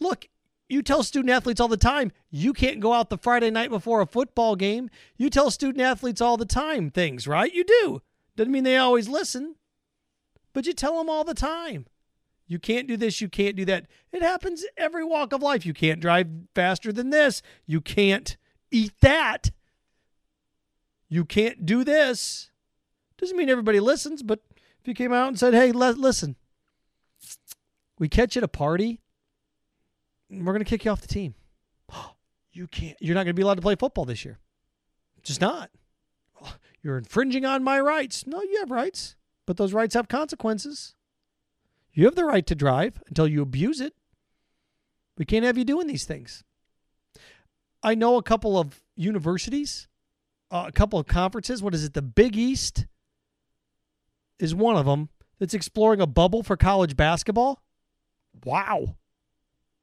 Look, 0.00 0.28
you 0.68 0.82
tell 0.82 1.02
student 1.02 1.30
athletes 1.30 1.60
all 1.60 1.68
the 1.68 1.76
time, 1.76 2.12
you 2.30 2.52
can't 2.52 2.80
go 2.80 2.92
out 2.92 3.10
the 3.10 3.18
Friday 3.18 3.50
night 3.50 3.70
before 3.70 4.00
a 4.00 4.06
football 4.06 4.56
game. 4.56 4.88
You 5.16 5.28
tell 5.28 5.50
student 5.50 5.82
athletes 5.82 6.20
all 6.20 6.36
the 6.36 6.46
time 6.46 6.90
things, 6.90 7.26
right? 7.26 7.52
You 7.52 7.64
do. 7.64 8.00
Doesn't 8.36 8.52
mean 8.52 8.64
they 8.64 8.76
always 8.76 9.08
listen 9.08 9.56
but 10.54 10.64
you 10.64 10.72
tell 10.72 10.96
them 10.96 11.10
all 11.10 11.24
the 11.24 11.34
time. 11.34 11.84
You 12.46 12.58
can't 12.58 12.86
do 12.86 12.96
this, 12.96 13.20
you 13.20 13.28
can't 13.28 13.56
do 13.56 13.64
that. 13.66 13.86
It 14.12 14.22
happens 14.22 14.64
every 14.76 15.04
walk 15.04 15.32
of 15.32 15.42
life. 15.42 15.66
You 15.66 15.74
can't 15.74 16.00
drive 16.00 16.28
faster 16.54 16.92
than 16.92 17.10
this. 17.10 17.42
You 17.66 17.80
can't 17.80 18.36
eat 18.70 18.92
that. 19.00 19.50
You 21.08 21.24
can't 21.24 21.66
do 21.66 21.84
this. 21.84 22.50
Doesn't 23.18 23.36
mean 23.36 23.50
everybody 23.50 23.80
listens, 23.80 24.22
but 24.22 24.40
if 24.80 24.88
you 24.88 24.94
came 24.94 25.12
out 25.12 25.28
and 25.28 25.38
said, 25.38 25.54
hey, 25.54 25.72
listen, 25.72 26.36
we 27.98 28.08
catch 28.08 28.36
you 28.36 28.40
at 28.40 28.44
a 28.44 28.48
party, 28.48 29.00
we're 30.30 30.52
going 30.52 30.58
to 30.58 30.64
kick 30.64 30.84
you 30.84 30.90
off 30.90 31.02
the 31.02 31.08
team. 31.08 31.34
You 32.56 32.68
can't, 32.68 32.96
you're 33.00 33.16
not 33.16 33.24
going 33.24 33.34
to 33.34 33.34
be 33.34 33.42
allowed 33.42 33.56
to 33.56 33.62
play 33.62 33.74
football 33.74 34.04
this 34.04 34.24
year. 34.24 34.38
Just 35.24 35.40
not. 35.40 35.72
You're 36.84 36.98
infringing 36.98 37.44
on 37.44 37.64
my 37.64 37.80
rights. 37.80 38.28
No, 38.28 38.40
you 38.42 38.60
have 38.60 38.70
rights 38.70 39.16
but 39.46 39.56
those 39.56 39.72
rights 39.72 39.94
have 39.94 40.08
consequences. 40.08 40.94
You 41.92 42.04
have 42.06 42.14
the 42.14 42.24
right 42.24 42.46
to 42.46 42.54
drive 42.54 43.02
until 43.08 43.28
you 43.28 43.42
abuse 43.42 43.80
it. 43.80 43.94
We 45.16 45.24
can't 45.24 45.44
have 45.44 45.56
you 45.56 45.64
doing 45.64 45.86
these 45.86 46.04
things. 46.04 46.42
I 47.82 47.94
know 47.94 48.16
a 48.16 48.22
couple 48.22 48.58
of 48.58 48.80
universities, 48.96 49.88
uh, 50.50 50.64
a 50.68 50.72
couple 50.72 50.98
of 50.98 51.06
conferences. 51.06 51.62
What 51.62 51.74
is 51.74 51.84
it? 51.84 51.94
The 51.94 52.02
Big 52.02 52.36
East 52.36 52.86
is 54.38 54.54
one 54.54 54.76
of 54.76 54.86
them 54.86 55.10
that's 55.38 55.54
exploring 55.54 56.00
a 56.00 56.06
bubble 56.06 56.42
for 56.42 56.56
college 56.56 56.96
basketball. 56.96 57.62
Wow. 58.44 58.96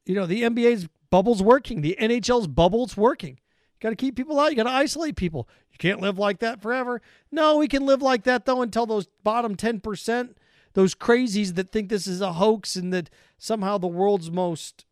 You 0.04 0.14
know, 0.14 0.26
the 0.26 0.42
NBA's 0.42 0.88
bubble's 1.10 1.42
working, 1.42 1.80
the 1.80 1.96
NHL's 1.98 2.48
bubble's 2.48 2.96
working. 2.96 3.38
Got 3.82 3.90
to 3.90 3.96
keep 3.96 4.14
people 4.14 4.38
out. 4.38 4.50
You 4.50 4.56
got 4.56 4.62
to 4.62 4.70
isolate 4.70 5.16
people. 5.16 5.48
You 5.72 5.78
can't 5.78 6.00
live 6.00 6.16
like 6.16 6.38
that 6.38 6.62
forever. 6.62 7.02
No, 7.32 7.56
we 7.56 7.66
can 7.66 7.84
live 7.84 8.00
like 8.00 8.22
that 8.22 8.46
though 8.46 8.62
until 8.62 8.86
those 8.86 9.08
bottom 9.24 9.56
10%, 9.56 10.34
those 10.74 10.94
crazies 10.94 11.56
that 11.56 11.72
think 11.72 11.88
this 11.88 12.06
is 12.06 12.20
a 12.20 12.34
hoax 12.34 12.76
and 12.76 12.92
that 12.92 13.10
somehow 13.38 13.78
the 13.78 13.88
world's 13.88 14.30
most 14.30 14.84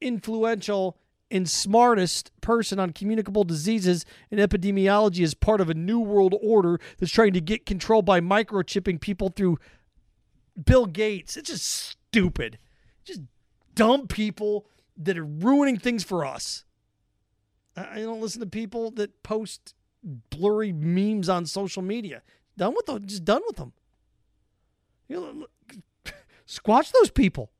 influential 0.00 0.98
and 1.30 1.48
smartest 1.48 2.32
person 2.40 2.80
on 2.80 2.90
communicable 2.90 3.44
diseases 3.44 4.04
and 4.32 4.40
epidemiology 4.40 5.22
is 5.22 5.32
part 5.32 5.60
of 5.60 5.70
a 5.70 5.74
new 5.74 6.00
world 6.00 6.34
order 6.42 6.80
that's 6.98 7.12
trying 7.12 7.32
to 7.32 7.40
get 7.40 7.64
control 7.64 8.02
by 8.02 8.20
microchipping 8.20 9.00
people 9.00 9.28
through 9.28 9.56
Bill 10.62 10.86
Gates. 10.86 11.36
It's 11.36 11.48
just 11.48 11.64
stupid. 11.64 12.58
Just 13.04 13.20
dumb 13.76 14.08
people 14.08 14.66
that 14.96 15.16
are 15.16 15.24
ruining 15.24 15.78
things 15.78 16.02
for 16.02 16.26
us. 16.26 16.64
I 17.76 18.00
don't 18.00 18.20
listen 18.20 18.40
to 18.40 18.46
people 18.46 18.90
that 18.92 19.22
post 19.22 19.74
blurry 20.02 20.72
memes 20.72 21.28
on 21.28 21.46
social 21.46 21.82
media. 21.82 22.22
Done 22.56 22.74
with 22.74 22.86
them. 22.86 23.06
Just 23.06 23.24
done 23.24 23.42
with 23.46 23.56
them. 23.56 23.72
You 25.08 25.16
know, 25.16 26.12
squash 26.46 26.90
those 26.90 27.10
people. 27.10 27.50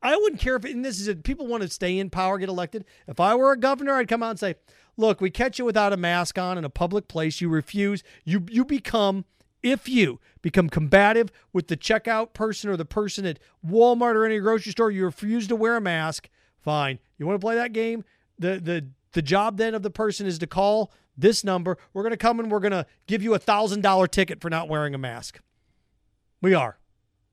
I 0.00 0.16
wouldn't 0.16 0.40
care 0.40 0.56
if, 0.56 0.64
and 0.64 0.84
this 0.84 1.00
is 1.00 1.08
it, 1.08 1.24
people 1.24 1.46
want 1.46 1.64
to 1.64 1.68
stay 1.68 1.98
in 1.98 2.08
power, 2.08 2.38
get 2.38 2.48
elected. 2.48 2.84
If 3.08 3.18
I 3.18 3.34
were 3.34 3.52
a 3.52 3.58
governor, 3.58 3.94
I'd 3.94 4.08
come 4.08 4.22
out 4.22 4.30
and 4.30 4.38
say, 4.38 4.54
look, 4.96 5.20
we 5.20 5.30
catch 5.30 5.58
you 5.58 5.64
without 5.64 5.92
a 5.92 5.96
mask 5.96 6.38
on 6.38 6.56
in 6.56 6.64
a 6.64 6.70
public 6.70 7.08
place. 7.08 7.40
You 7.40 7.48
refuse. 7.48 8.04
You, 8.24 8.44
you 8.48 8.64
become, 8.64 9.24
if 9.60 9.88
you 9.88 10.20
become 10.40 10.68
combative 10.68 11.30
with 11.52 11.66
the 11.66 11.76
checkout 11.76 12.32
person 12.32 12.70
or 12.70 12.76
the 12.76 12.84
person 12.84 13.26
at 13.26 13.40
Walmart 13.66 14.14
or 14.14 14.24
any 14.24 14.38
grocery 14.38 14.72
store, 14.72 14.90
you 14.90 15.04
refuse 15.04 15.48
to 15.48 15.56
wear 15.56 15.76
a 15.76 15.80
mask. 15.80 16.28
Fine. 16.60 17.00
You 17.18 17.26
want 17.26 17.40
to 17.40 17.44
play 17.44 17.56
that 17.56 17.72
game? 17.72 18.04
The 18.38 18.60
the 18.60 18.88
the 19.12 19.22
job 19.22 19.56
then 19.56 19.74
of 19.74 19.82
the 19.82 19.90
person 19.90 20.26
is 20.26 20.38
to 20.38 20.46
call 20.46 20.92
this 21.16 21.42
number. 21.42 21.76
We're 21.92 22.02
going 22.02 22.12
to 22.12 22.16
come 22.16 22.38
and 22.38 22.50
we're 22.50 22.60
going 22.60 22.72
to 22.72 22.86
give 23.06 23.22
you 23.22 23.34
a 23.34 23.38
thousand 23.38 23.82
dollar 23.82 24.06
ticket 24.06 24.40
for 24.40 24.50
not 24.50 24.68
wearing 24.68 24.94
a 24.94 24.98
mask. 24.98 25.40
We 26.40 26.54
are. 26.54 26.78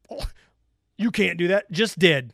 Oh, 0.09 0.27
you 0.97 1.11
can't 1.11 1.37
do 1.37 1.47
that. 1.49 1.71
Just 1.71 1.99
did. 1.99 2.33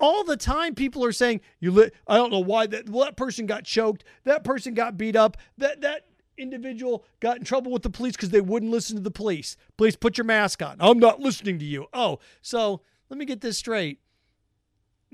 All 0.00 0.24
the 0.24 0.36
time, 0.36 0.74
people 0.74 1.04
are 1.04 1.12
saying 1.12 1.40
you. 1.60 1.70
Li- 1.70 1.90
I 2.06 2.16
don't 2.16 2.32
know 2.32 2.40
why 2.40 2.66
that 2.66 2.88
well, 2.88 3.04
that 3.04 3.16
person 3.16 3.46
got 3.46 3.64
choked. 3.64 4.04
That 4.24 4.42
person 4.42 4.74
got 4.74 4.96
beat 4.96 5.14
up. 5.14 5.36
That 5.56 5.82
that 5.82 6.06
individual 6.36 7.04
got 7.20 7.38
in 7.38 7.44
trouble 7.44 7.70
with 7.70 7.82
the 7.82 7.90
police 7.90 8.16
because 8.16 8.30
they 8.30 8.40
wouldn't 8.40 8.72
listen 8.72 8.96
to 8.96 9.02
the 9.02 9.10
police. 9.10 9.56
Please 9.78 9.94
put 9.94 10.18
your 10.18 10.24
mask 10.24 10.62
on. 10.62 10.76
I'm 10.80 10.98
not 10.98 11.20
listening 11.20 11.60
to 11.60 11.64
you. 11.64 11.86
Oh, 11.92 12.18
so 12.42 12.80
let 13.08 13.18
me 13.18 13.24
get 13.24 13.40
this 13.40 13.56
straight 13.56 14.00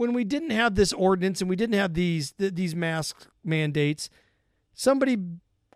when 0.00 0.14
we 0.14 0.24
didn't 0.24 0.50
have 0.50 0.74
this 0.74 0.94
ordinance 0.94 1.42
and 1.42 1.50
we 1.50 1.56
didn't 1.56 1.74
have 1.74 1.92
these 1.92 2.32
th- 2.32 2.54
these 2.54 2.74
mask 2.74 3.26
mandates, 3.44 4.08
somebody 4.72 5.18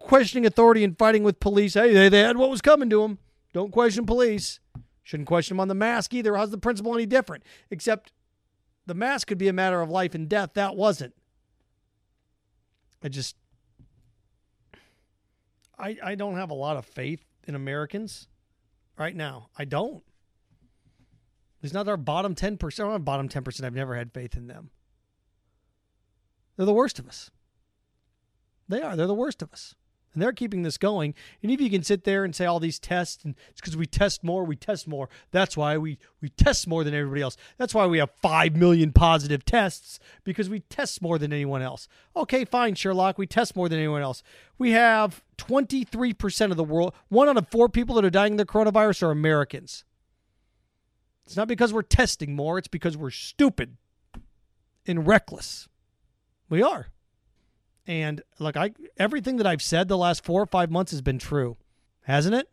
questioning 0.01 0.47
authority 0.47 0.83
and 0.83 0.99
fighting 0.99 1.23
with 1.23 1.39
police, 1.41 1.75
hey, 1.75 1.93
they, 1.93 2.09
they 2.09 2.21
had 2.21 2.39
what 2.39 2.49
was 2.49 2.63
coming 2.63 2.89
to 2.89 3.03
them. 3.03 3.19
Don't 3.53 3.71
question 3.71 4.07
police. 4.07 4.61
Shouldn't 5.03 5.29
question 5.29 5.57
them 5.57 5.61
on 5.61 5.69
the 5.69 5.75
mask 5.75 6.15
either. 6.15 6.35
How's 6.37 6.51
the 6.51 6.59
principle 6.59 6.95
any 6.95 7.05
different? 7.05 7.45
Except 7.71 8.13
the 8.87 8.95
mask 8.95 9.29
could 9.29 9.37
be 9.37 9.49
a 9.49 9.53
matter 9.53 9.83
of 9.83 9.91
life 9.91 10.15
and 10.15 10.27
death. 10.27 10.55
That 10.55 10.75
wasn't. 10.75 11.15
I 13.03 13.09
just 13.09 13.37
I 15.79 15.99
I 16.03 16.15
don't 16.15 16.37
have 16.37 16.51
a 16.51 16.55
lot 16.55 16.79
of 16.79 16.87
faith 16.87 17.23
in 17.47 17.55
Americans 17.55 18.29
right 18.97 19.15
now. 19.15 19.51
I 19.59 19.67
don't. 19.67 20.03
He's 21.65 21.73
not 21.73 21.89
our 21.89 21.97
bottom 21.97 22.35
10%. 22.35 22.87
Our 22.87 22.99
bottom 22.99 23.27
10%, 23.27 23.65
I've 23.65 23.75
never 23.75 23.97
had 23.97 24.13
faith 24.13 24.37
in 24.37 24.49
them. 24.49 24.69
They're 26.59 26.67
the 26.67 26.75
worst 26.75 26.99
of 26.99 27.09
us. 27.09 27.31
They 28.69 28.83
are. 28.83 28.95
They're 28.95 29.07
the 29.07 29.15
worst 29.15 29.41
of 29.41 29.51
us. 29.51 29.75
And 30.13 30.23
they're 30.23 30.35
keeping 30.35 30.61
this 30.61 30.77
going. 30.77 31.15
And 31.43 31.51
if 31.51 31.63
you 31.63 31.71
can 31.71 31.83
sit 31.83 32.05
there 32.05 32.23
and 32.23 32.37
say 32.37 32.45
all 32.45 32.61
these 32.61 32.79
tests, 32.79 33.25
and 33.25 33.35
it's 33.49 33.63
because 33.63 33.79
we 33.79 33.87
test 33.87 34.23
more, 34.23 34.45
we 34.45 34.57
test 34.57 34.87
more. 34.87 35.09
That's 35.31 35.57
why 35.57 35.79
we, 35.79 35.97
we 36.21 36.29
test 36.29 36.69
more 36.69 36.85
than 36.85 36.93
everybody 36.93 37.23
else. 37.23 37.39
That's 37.57 37.73
why 37.73 37.87
we 37.87 37.97
have 37.97 38.11
5 38.21 38.57
million 38.57 38.93
positive 38.93 39.47
tests, 39.47 39.99
because 40.23 40.51
we 40.51 40.61
test 40.61 41.01
more 41.01 41.19
than 41.19 41.33
anyone 41.33 41.63
else. 41.63 41.89
Okay, 42.15 42.45
fine, 42.45 42.75
Sherlock. 42.75 43.17
We 43.17 43.27
test 43.27 43.57
more 43.57 43.71
than 43.71 43.79
anyone 43.79 44.03
else. 44.03 44.23
We 44.59 44.73
have 44.73 45.25
23% 45.39 46.51
of 46.51 46.59
the 46.59 46.63
world, 46.63 46.93
one 47.09 47.31
out 47.31 47.39
of 47.39 47.49
four 47.49 47.71
people 47.71 47.95
that 47.95 48.05
are 48.05 48.11
dying 48.11 48.35
of 48.35 48.39
the 48.39 48.45
coronavirus 48.45 49.05
are 49.05 49.11
Americans. 49.11 49.85
It's 51.27 51.37
not 51.37 51.49
because 51.49 51.73
we're 51.73 51.83
testing 51.83 52.35
more, 52.35 52.59
it's 52.59 52.69
because 52.69 52.97
we're 52.97 53.11
stupid 53.11 53.77
and 54.87 55.07
reckless. 55.07 55.69
We 56.49 56.63
are. 56.63 56.89
And 57.87 58.23
look, 58.39 58.57
I 58.57 58.73
everything 58.97 59.37
that 59.37 59.47
I've 59.47 59.63
said 59.63 59.89
the 59.89 59.99
last 59.99 60.25
four 60.25 60.43
or 60.43 60.47
five 60.47 60.71
months 60.71 60.93
has 60.93 61.03
been 61.03 61.19
true, 61.19 61.57
hasn't 62.03 62.35
it? 62.35 62.49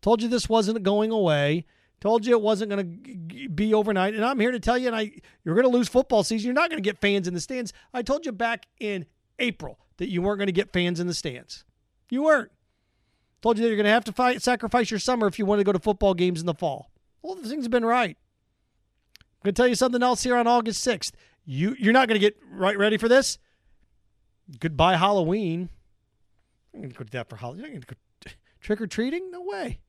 Told 0.00 0.22
you 0.22 0.28
this 0.28 0.48
wasn't 0.48 0.82
going 0.82 1.10
away. 1.10 1.66
Told 2.00 2.24
you 2.24 2.32
it 2.32 2.40
wasn't 2.40 2.70
going 2.70 3.28
to 3.28 3.48
be 3.50 3.74
overnight. 3.74 4.14
And 4.14 4.24
I'm 4.24 4.40
here 4.40 4.52
to 4.52 4.60
tell 4.60 4.78
you, 4.78 4.86
and 4.86 4.96
I 4.96 5.12
you're 5.44 5.54
going 5.54 5.70
to 5.70 5.76
lose 5.76 5.88
football 5.88 6.24
season. 6.24 6.46
You're 6.46 6.54
not 6.54 6.70
going 6.70 6.82
to 6.82 6.86
get 6.86 6.98
fans 6.98 7.28
in 7.28 7.34
the 7.34 7.40
stands. 7.40 7.74
I 7.92 8.02
told 8.02 8.24
you 8.24 8.32
back 8.32 8.66
in 8.78 9.04
April 9.38 9.78
that 9.98 10.08
you 10.08 10.22
weren't 10.22 10.38
going 10.38 10.46
to 10.46 10.52
get 10.52 10.72
fans 10.72 10.98
in 10.98 11.06
the 11.06 11.14
stands. 11.14 11.64
You 12.08 12.22
weren't. 12.22 12.50
Told 13.42 13.58
you 13.58 13.62
that 13.62 13.68
you're 13.68 13.76
going 13.76 13.84
to 13.84 13.90
have 13.90 14.04
to 14.04 14.12
fight, 14.12 14.42
sacrifice 14.42 14.90
your 14.90 15.00
summer 15.00 15.26
if 15.26 15.38
you 15.38 15.46
want 15.46 15.60
to 15.60 15.64
go 15.64 15.72
to 15.72 15.78
football 15.78 16.14
games 16.14 16.40
in 16.40 16.46
the 16.46 16.54
fall. 16.54 16.89
All 17.22 17.34
the 17.34 17.48
things 17.48 17.64
have 17.64 17.70
been 17.70 17.84
right. 17.84 18.16
I'm 19.18 19.44
going 19.44 19.54
to 19.54 19.62
tell 19.62 19.68
you 19.68 19.74
something 19.74 20.02
else 20.02 20.22
here 20.22 20.36
on 20.36 20.46
August 20.46 20.86
6th. 20.86 21.12
You 21.44 21.74
you're 21.78 21.92
not 21.92 22.08
going 22.08 22.20
to 22.20 22.24
get 22.24 22.36
right 22.50 22.78
ready 22.78 22.96
for 22.96 23.08
this. 23.08 23.38
Goodbye 24.58 24.96
Halloween. 24.96 25.70
I'm 26.74 26.80
going 26.80 26.92
to 26.92 26.98
go 26.98 27.04
to 27.04 27.10
that 27.12 27.28
for 27.28 27.36
Halloween. 27.36 27.62
You're 27.62 27.70
not 27.70 27.72
going 27.72 27.82
to 27.82 27.94
go 27.94 28.32
trick 28.60 28.80
or 28.80 28.86
treating? 28.86 29.30
No 29.30 29.42
way. 29.42 29.80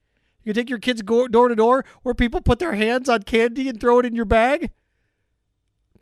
You 0.44 0.54
take 0.54 0.70
your 0.70 0.80
kids 0.80 1.04
door 1.04 1.28
to 1.28 1.56
door 1.56 1.86
where 2.02 2.16
people 2.16 2.42
put 2.42 2.60
their 2.60 2.74
hands 2.74 3.10
on 3.10 3.24
candy 3.24 3.70
and 3.70 3.80
throw 3.80 4.00
it 4.00 4.06
in 4.06 4.16
your 4.16 4.26
bag. 4.26 4.72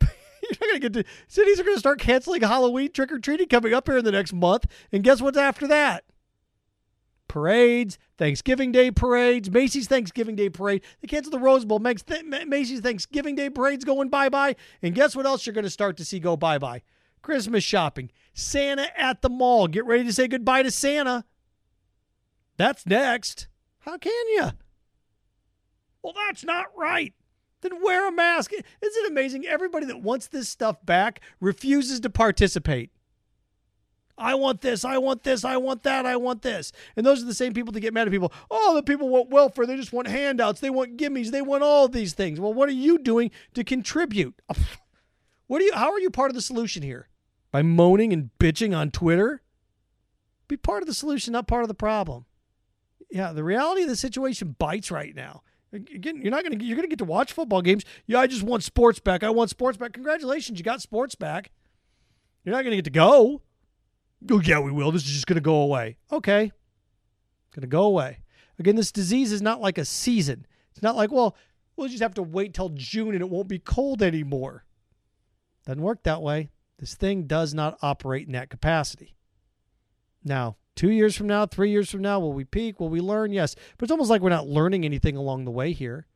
You're 0.00 0.50
not 0.52 0.60
going 0.60 0.80
to 0.80 0.88
get 0.88 0.92
to 0.94 1.04
cities 1.28 1.60
are 1.60 1.64
going 1.64 1.76
to 1.76 1.80
start 1.80 1.98
canceling 1.98 2.40
Halloween 2.40 2.92
trick 2.92 3.12
or 3.12 3.18
treating 3.18 3.48
coming 3.48 3.74
up 3.74 3.86
here 3.86 3.98
in 3.98 4.04
the 4.04 4.12
next 4.12 4.32
month. 4.32 4.66
And 4.92 5.04
guess 5.04 5.20
what's 5.20 5.36
after 5.36 5.66
that? 5.68 6.04
Parades, 7.30 7.96
Thanksgiving 8.18 8.72
Day 8.72 8.90
parades, 8.90 9.48
Macy's 9.48 9.86
Thanksgiving 9.86 10.34
Day 10.34 10.50
parade. 10.50 10.82
They 11.00 11.06
canceled 11.06 11.32
the 11.32 11.38
Rose 11.38 11.64
Bowl. 11.64 11.78
Macy's 11.78 12.80
Thanksgiving 12.80 13.36
Day 13.36 13.48
parade's 13.50 13.84
going 13.84 14.08
bye 14.08 14.28
bye. 14.28 14.56
And 14.82 14.96
guess 14.96 15.14
what 15.14 15.26
else 15.26 15.46
you're 15.46 15.54
going 15.54 15.62
to 15.62 15.70
start 15.70 15.96
to 15.98 16.04
see 16.04 16.18
go 16.18 16.36
bye 16.36 16.58
bye? 16.58 16.82
Christmas 17.22 17.62
shopping, 17.62 18.10
Santa 18.34 18.88
at 19.00 19.22
the 19.22 19.28
mall. 19.28 19.68
Get 19.68 19.86
ready 19.86 20.02
to 20.02 20.12
say 20.12 20.26
goodbye 20.26 20.64
to 20.64 20.72
Santa. 20.72 21.24
That's 22.56 22.84
next. 22.84 23.46
How 23.78 23.96
can 23.96 24.28
you? 24.30 24.50
Well, 26.02 26.14
that's 26.26 26.42
not 26.42 26.66
right. 26.76 27.14
Then 27.60 27.80
wear 27.80 28.08
a 28.08 28.12
mask. 28.12 28.52
Isn't 28.52 28.64
it 28.80 29.08
amazing? 29.08 29.46
Everybody 29.46 29.86
that 29.86 30.02
wants 30.02 30.26
this 30.26 30.48
stuff 30.48 30.84
back 30.84 31.20
refuses 31.40 32.00
to 32.00 32.10
participate. 32.10 32.90
I 34.20 34.34
want 34.34 34.60
this, 34.60 34.84
I 34.84 34.98
want 34.98 35.22
this, 35.22 35.44
I 35.44 35.56
want 35.56 35.82
that, 35.82 36.06
I 36.06 36.16
want 36.16 36.42
this. 36.42 36.72
And 36.96 37.04
those 37.04 37.22
are 37.22 37.26
the 37.26 37.34
same 37.34 37.54
people 37.54 37.72
that 37.72 37.80
get 37.80 37.94
mad 37.94 38.06
at 38.06 38.12
people. 38.12 38.32
Oh, 38.50 38.74
the 38.74 38.82
people 38.82 39.08
want 39.08 39.30
welfare. 39.30 39.66
They 39.66 39.76
just 39.76 39.92
want 39.92 40.08
handouts. 40.08 40.60
They 40.60 40.70
want 40.70 40.96
gimmies. 40.96 41.30
They 41.30 41.42
want 41.42 41.62
all 41.62 41.88
these 41.88 42.12
things. 42.12 42.38
Well, 42.38 42.54
what 42.54 42.68
are 42.68 42.72
you 42.72 42.98
doing 42.98 43.30
to 43.54 43.64
contribute? 43.64 44.40
What 45.46 45.60
are 45.60 45.64
you 45.64 45.74
how 45.74 45.90
are 45.90 45.98
you 45.98 46.10
part 46.10 46.30
of 46.30 46.36
the 46.36 46.42
solution 46.42 46.84
here? 46.84 47.08
By 47.50 47.62
moaning 47.62 48.12
and 48.12 48.30
bitching 48.38 48.72
on 48.72 48.92
Twitter? 48.92 49.42
Be 50.46 50.56
part 50.56 50.84
of 50.84 50.86
the 50.86 50.94
solution, 50.94 51.32
not 51.32 51.48
part 51.48 51.62
of 51.62 51.68
the 51.68 51.74
problem 51.74 52.26
yeah, 53.10 53.32
the 53.32 53.44
reality 53.44 53.82
of 53.82 53.88
the 53.88 53.96
situation 53.96 54.56
bites 54.58 54.90
right 54.90 55.14
now. 55.14 55.42
Again, 55.72 56.20
you're 56.22 56.32
not 56.32 56.42
gonna 56.42 56.62
you're 56.62 56.76
gonna 56.76 56.88
get 56.88 56.98
to 56.98 57.04
watch 57.04 57.32
football 57.32 57.62
games. 57.62 57.84
Yeah, 58.06 58.18
I 58.18 58.26
just 58.26 58.42
want 58.42 58.64
sports 58.64 58.98
back. 58.98 59.22
I 59.22 59.30
want 59.30 59.50
sports 59.50 59.78
back. 59.78 59.92
Congratulations, 59.92 60.58
you 60.58 60.64
got 60.64 60.82
sports 60.82 61.14
back. 61.14 61.52
You're 62.44 62.54
not 62.54 62.64
gonna 62.64 62.76
get 62.76 62.86
to 62.86 62.90
go. 62.90 63.42
Oh 64.30 64.40
yeah, 64.40 64.58
we 64.58 64.72
will. 64.72 64.90
This 64.92 65.04
is 65.04 65.12
just 65.12 65.26
gonna 65.26 65.40
go 65.40 65.62
away. 65.62 65.96
Okay, 66.10 66.50
gonna 67.54 67.66
go 67.66 67.84
away. 67.84 68.20
Again, 68.58 68.76
this 68.76 68.92
disease 68.92 69.32
is 69.32 69.40
not 69.40 69.60
like 69.60 69.78
a 69.78 69.84
season. 69.84 70.46
It's 70.72 70.82
not 70.82 70.96
like 70.96 71.12
well, 71.12 71.36
we'll 71.76 71.88
just 71.88 72.02
have 72.02 72.14
to 72.14 72.22
wait 72.22 72.54
till 72.54 72.70
June 72.70 73.14
and 73.14 73.22
it 73.22 73.30
won't 73.30 73.48
be 73.48 73.58
cold 73.58 74.02
anymore. 74.02 74.64
Doesn't 75.66 75.82
work 75.82 76.02
that 76.02 76.22
way. 76.22 76.50
This 76.78 76.94
thing 76.94 77.26
does 77.26 77.54
not 77.54 77.78
operate 77.82 78.26
in 78.26 78.32
that 78.32 78.50
capacity. 78.50 79.14
Now, 80.24 80.56
Two 80.80 80.90
years 80.90 81.14
from 81.14 81.26
now, 81.26 81.44
three 81.44 81.70
years 81.70 81.90
from 81.90 82.00
now, 82.00 82.18
will 82.20 82.32
we 82.32 82.44
peak? 82.44 82.80
Will 82.80 82.88
we 82.88 83.00
learn? 83.02 83.34
Yes. 83.34 83.54
But 83.76 83.84
it's 83.84 83.90
almost 83.90 84.08
like 84.08 84.22
we're 84.22 84.30
not 84.30 84.46
learning 84.46 84.86
anything 84.86 85.14
along 85.14 85.44
the 85.44 85.50
way 85.50 85.72
here. 85.72 86.06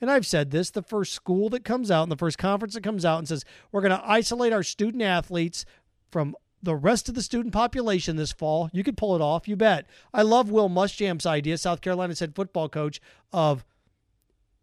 And 0.00 0.08
I've 0.08 0.28
said 0.28 0.52
this 0.52 0.70
the 0.70 0.80
first 0.80 1.12
school 1.12 1.48
that 1.48 1.64
comes 1.64 1.90
out 1.90 2.04
and 2.04 2.12
the 2.12 2.16
first 2.16 2.38
conference 2.38 2.74
that 2.74 2.84
comes 2.84 3.04
out 3.04 3.18
and 3.18 3.26
says, 3.26 3.44
we're 3.72 3.80
going 3.80 3.90
to 3.90 4.08
isolate 4.08 4.52
our 4.52 4.62
student 4.62 5.02
athletes 5.02 5.64
from 6.12 6.36
the 6.62 6.76
rest 6.76 7.08
of 7.08 7.14
the 7.14 7.22
student 7.22 7.52
population 7.52 8.16
this 8.16 8.32
fall. 8.32 8.70
You 8.72 8.84
could 8.84 8.96
pull 8.96 9.16
it 9.16 9.20
off, 9.20 9.48
you 9.48 9.56
bet. 9.56 9.86
I 10.14 10.22
love 10.22 10.50
Will 10.50 10.68
Muschamp's 10.68 11.26
idea, 11.26 11.58
South 11.58 11.80
Carolina's 11.80 12.20
head 12.20 12.34
football 12.34 12.68
coach, 12.68 13.00
of 13.32 13.64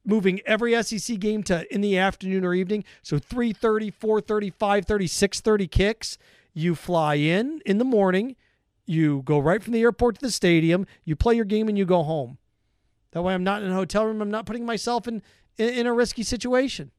moving 0.05 0.39
every 0.45 0.81
SEC 0.81 1.19
game 1.19 1.43
to 1.43 1.71
in 1.73 1.81
the 1.81 1.97
afternoon 1.97 2.45
or 2.45 2.53
evening. 2.53 2.83
So 3.01 3.19
3:30, 3.19 3.91
4:30, 3.91 4.51
5:30, 4.51 5.07
6:30 5.07 5.67
kicks. 5.67 6.17
You 6.53 6.73
fly 6.75 7.15
in 7.15 7.61
in 7.65 7.77
the 7.77 7.85
morning. 7.85 8.35
You 8.85 9.21
go 9.23 9.37
right 9.37 9.61
from 9.61 9.73
the 9.73 9.81
airport 9.81 10.15
to 10.15 10.21
the 10.21 10.31
stadium. 10.31 10.87
You 11.03 11.15
play 11.15 11.35
your 11.35 11.45
game 11.45 11.67
and 11.67 11.77
you 11.77 11.85
go 11.85 12.03
home. 12.03 12.37
That 13.11 13.21
way, 13.21 13.33
I'm 13.33 13.43
not 13.43 13.61
in 13.61 13.71
a 13.71 13.75
hotel 13.75 14.05
room. 14.05 14.21
I'm 14.21 14.31
not 14.31 14.45
putting 14.45 14.65
myself 14.65 15.07
in 15.07 15.21
in 15.57 15.85
a 15.85 15.93
risky 15.93 16.23
situation. 16.23 16.91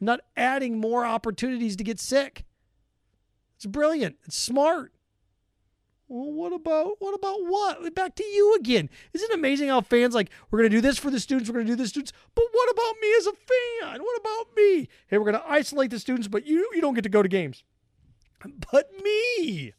I'm 0.00 0.06
not 0.06 0.20
adding 0.36 0.78
more 0.78 1.06
opportunities 1.06 1.76
to 1.76 1.84
get 1.84 2.00
sick. 2.00 2.44
It's 3.56 3.66
brilliant. 3.66 4.16
It's 4.24 4.36
smart. 4.36 4.92
Well, 6.08 6.32
what 6.32 6.52
about 6.52 6.96
what 6.98 7.14
about 7.14 7.38
what? 7.46 7.94
Back 7.94 8.14
to 8.16 8.24
you 8.24 8.54
again. 8.56 8.90
Isn't 9.12 9.30
it 9.30 9.34
amazing 9.34 9.68
how 9.68 9.80
fans 9.80 10.14
like 10.14 10.30
we're 10.50 10.58
gonna 10.58 10.68
do 10.68 10.80
this 10.80 10.98
for 10.98 11.10
the 11.10 11.18
students, 11.18 11.48
we're 11.48 11.60
gonna 11.60 11.66
do 11.66 11.76
this 11.76 11.88
students, 11.88 12.12
but 12.34 12.44
what 12.52 12.70
about 12.70 12.94
me 13.00 13.08
as 13.18 13.26
a 13.26 13.32
fan? 13.32 14.02
What 14.02 14.20
about 14.20 14.56
me? 14.56 14.88
Hey, 15.06 15.18
we're 15.18 15.24
gonna 15.24 15.44
isolate 15.46 15.90
the 15.90 15.98
students, 15.98 16.28
but 16.28 16.46
you 16.46 16.68
you 16.74 16.80
don't 16.80 16.94
get 16.94 17.04
to 17.04 17.08
go 17.08 17.22
to 17.22 17.28
games. 17.28 17.64
But 18.70 18.90
me. 19.02 19.72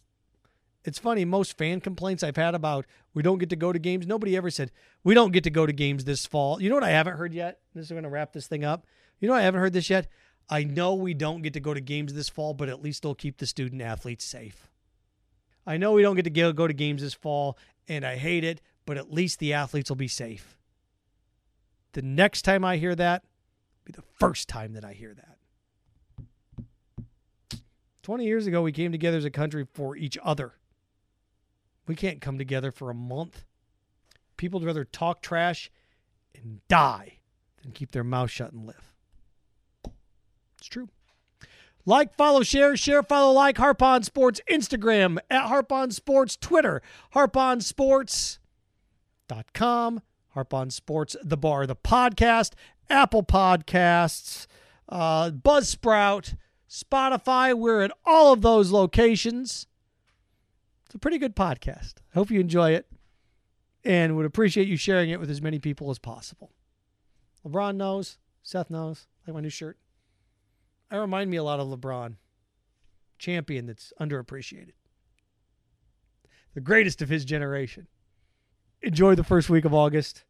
It's 0.84 1.00
funny, 1.00 1.26
most 1.26 1.58
fan 1.58 1.82
complaints 1.82 2.22
I've 2.22 2.36
had 2.36 2.54
about 2.54 2.86
we 3.14 3.24
don't 3.24 3.40
get 3.40 3.50
to 3.50 3.56
go 3.56 3.74
to 3.74 3.80
games, 3.80 4.06
nobody 4.06 4.38
ever 4.38 4.52
said, 4.52 4.72
we 5.04 5.16
don't 5.16 5.32
get 5.32 5.44
to 5.46 5.50
go 5.50 5.66
to 5.66 5.74
games 5.74 6.06
this 6.06 6.28
fall. 6.28 6.62
You 6.62 6.70
know 6.70 6.76
what 6.76 6.84
I 6.84 6.92
haven't 6.92 7.18
heard 7.18 7.34
yet? 7.34 7.60
This 7.74 7.86
is 7.86 7.92
going 7.92 8.04
to 8.04 8.10
wrap 8.10 8.34
this 8.34 8.46
thing 8.46 8.64
up. 8.64 8.86
You 9.20 9.28
know, 9.28 9.34
I 9.34 9.42
haven't 9.42 9.62
heard 9.62 9.74
this 9.74 9.90
yet. 9.90 10.08
I 10.50 10.64
know 10.64 10.94
we 10.94 11.14
don't 11.14 11.42
get 11.42 11.54
to 11.54 11.60
go 11.60 11.74
to 11.74 11.82
games 11.82 12.14
this 12.14 12.30
fall, 12.30 12.54
but 12.54 12.70
at 12.70 12.82
least 12.82 13.04
they'll 13.04 13.16
keep 13.16 13.38
the 13.38 13.48
student 13.48 13.82
athletes 13.82 14.24
safe. 14.24 14.70
I 15.66 15.78
know 15.78 15.94
we 15.94 16.04
don't 16.04 16.16
get 16.16 16.32
to 16.32 16.54
go 16.54 16.68
to 16.68 16.74
games 16.74 17.02
this 17.02 17.16
fall, 17.16 17.58
and 17.88 18.06
I 18.06 18.18
hate 18.18 18.44
it, 18.44 18.62
but 18.86 18.98
at 18.98 19.12
least 19.12 19.40
the 19.40 19.54
athletes 19.54 19.90
will 19.90 19.96
be 19.96 20.08
safe. 20.08 20.58
The 21.94 22.04
next 22.04 22.44
time 22.44 22.64
I 22.64 22.78
hear 22.78 22.94
that, 22.96 23.24
be 23.86 23.92
the 23.92 24.04
first 24.20 24.48
time 24.48 24.74
that 24.74 24.86
I 24.86 24.94
hear 24.94 25.16
that. 25.16 25.38
20 28.04 28.26
years 28.26 28.46
ago, 28.46 28.62
we 28.62 28.72
came 28.72 28.92
together 28.92 29.18
as 29.18 29.26
a 29.26 29.32
country 29.32 29.66
for 29.74 29.96
each 29.96 30.18
other. 30.24 30.54
We 31.88 31.96
can't 31.96 32.22
come 32.22 32.38
together 32.38 32.72
for 32.72 32.92
a 32.92 32.96
month. 32.96 33.46
People 34.38 34.60
would 34.60 34.68
rather 34.68 34.86
talk 34.86 35.22
trash 35.22 35.72
and 36.36 36.60
die 36.68 37.20
than 37.62 37.72
keep 37.72 37.92
their 37.92 38.04
mouth 38.04 38.30
shut 38.30 38.52
and 38.52 38.68
live. 38.68 38.95
Like, 41.86 42.16
follow, 42.16 42.42
share, 42.42 42.76
share, 42.76 43.04
follow, 43.04 43.32
like 43.32 43.58
Harp 43.58 43.84
On 43.84 44.02
Sports 44.02 44.42
Instagram 44.50 45.20
at 45.30 45.48
Harp 45.48 45.72
On 45.72 45.92
Sports 45.92 46.36
Twitter, 46.36 46.82
harponsports.com, 47.14 50.02
Harp 50.30 50.54
On 50.54 50.70
Sports 50.72 51.16
The 51.24 51.38
Bar, 51.38 51.68
the 51.68 51.76
podcast, 51.76 52.54
Apple 52.90 53.22
Podcasts, 53.22 54.48
uh, 54.90 55.30
Buzzsprout, 55.30 56.36
Spotify. 56.68 57.54
We're 57.54 57.84
at 57.84 57.92
all 58.04 58.34
of 58.34 58.42
those 58.42 58.72
locations. 58.72 59.68
It's 60.88 60.96
a 60.96 61.00
pretty 61.00 61.20
good 61.20 61.36
podcast. 61.36 61.96
I 62.14 62.16
hope 62.16 62.32
you 62.32 62.40
enjoy 62.40 62.72
it 62.72 62.88
and 63.84 64.16
would 64.16 64.26
appreciate 64.26 64.68
you 64.68 64.78
sharing 64.78 65.12
it 65.12 65.20
with 65.20 65.30
as 65.30 65.42
many 65.42 65.60
people 65.60 65.92
as 65.92 66.00
possible. 66.00 66.52
LeBron 67.48 67.76
knows. 67.76 68.18
Seth 68.42 68.72
knows. 68.72 69.06
I 69.28 69.32
like 69.32 69.36
my 69.36 69.42
new 69.42 69.50
shirt. 69.50 69.78
I 70.96 71.00
remind 71.00 71.30
me 71.30 71.38
a 71.38 71.44
lot 71.44 71.60
of 71.60 71.68
LeBron, 71.68 72.16
champion 73.20 73.66
that's 73.66 73.92
underappreciated, 74.00 74.74
the 76.54 76.62
greatest 76.62 77.02
of 77.02 77.10
his 77.10 77.26
generation. 77.26 77.88
Enjoy 78.82 79.16
the 79.16 79.24
first 79.24 79.50
week 79.50 79.66
of 79.66 79.74
August. 79.74 80.24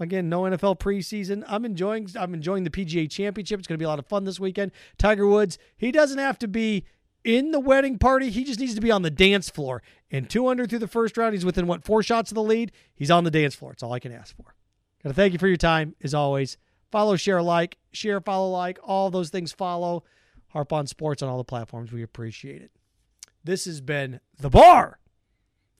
Again, 0.00 0.28
no 0.28 0.42
NFL 0.42 0.78
preseason. 0.78 1.44
I'm 1.46 1.64
enjoying. 1.64 2.08
I'm 2.18 2.32
enjoying 2.32 2.64
the 2.64 2.70
PGA 2.70 3.10
Championship. 3.10 3.58
It's 3.58 3.68
going 3.68 3.76
to 3.78 3.82
be 3.82 3.84
a 3.84 3.88
lot 3.88 3.98
of 3.98 4.06
fun 4.06 4.24
this 4.24 4.38
weekend. 4.38 4.72
Tiger 4.96 5.26
Woods. 5.26 5.58
He 5.76 5.90
doesn't 5.90 6.18
have 6.18 6.38
to 6.38 6.48
be 6.48 6.84
in 7.24 7.50
the 7.50 7.60
wedding 7.60 7.98
party. 7.98 8.30
He 8.30 8.44
just 8.44 8.60
needs 8.60 8.74
to 8.76 8.80
be 8.80 8.90
on 8.90 9.02
the 9.02 9.10
dance 9.10 9.50
floor. 9.50 9.82
And 10.10 10.30
200 10.30 10.70
through 10.70 10.78
the 10.78 10.88
first 10.88 11.16
round, 11.16 11.34
he's 11.34 11.44
within 11.44 11.66
what 11.66 11.84
four 11.84 12.02
shots 12.02 12.30
of 12.30 12.36
the 12.36 12.42
lead. 12.42 12.72
He's 12.94 13.10
on 13.10 13.24
the 13.24 13.30
dance 13.30 13.54
floor. 13.54 13.72
It's 13.72 13.82
all 13.82 13.92
I 13.92 13.98
can 13.98 14.12
ask 14.12 14.36
for. 14.36 14.54
Gotta 15.02 15.14
thank 15.14 15.32
you 15.32 15.38
for 15.38 15.48
your 15.48 15.56
time 15.56 15.94
as 16.02 16.14
always. 16.14 16.56
Follow, 16.90 17.16
share, 17.16 17.42
like, 17.42 17.78
share, 17.92 18.20
follow, 18.20 18.50
like, 18.50 18.78
all 18.82 19.10
those 19.10 19.30
things. 19.30 19.52
Follow 19.52 20.04
Harp 20.48 20.72
on 20.72 20.86
Sports 20.86 21.22
on 21.22 21.28
all 21.28 21.38
the 21.38 21.44
platforms. 21.44 21.92
We 21.92 22.02
appreciate 22.02 22.62
it. 22.62 22.70
This 23.44 23.66
has 23.66 23.80
been 23.80 24.20
the 24.38 24.50
Bar 24.50 24.98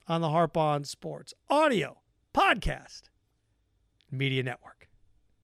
on 0.07 0.21
the 0.21 0.29
Harp 0.29 0.55
on 0.57 0.83
Sports 0.83 1.33
Audio 1.49 1.97
Podcast 2.33 3.03
Media 4.11 4.43
Network. 4.43 4.78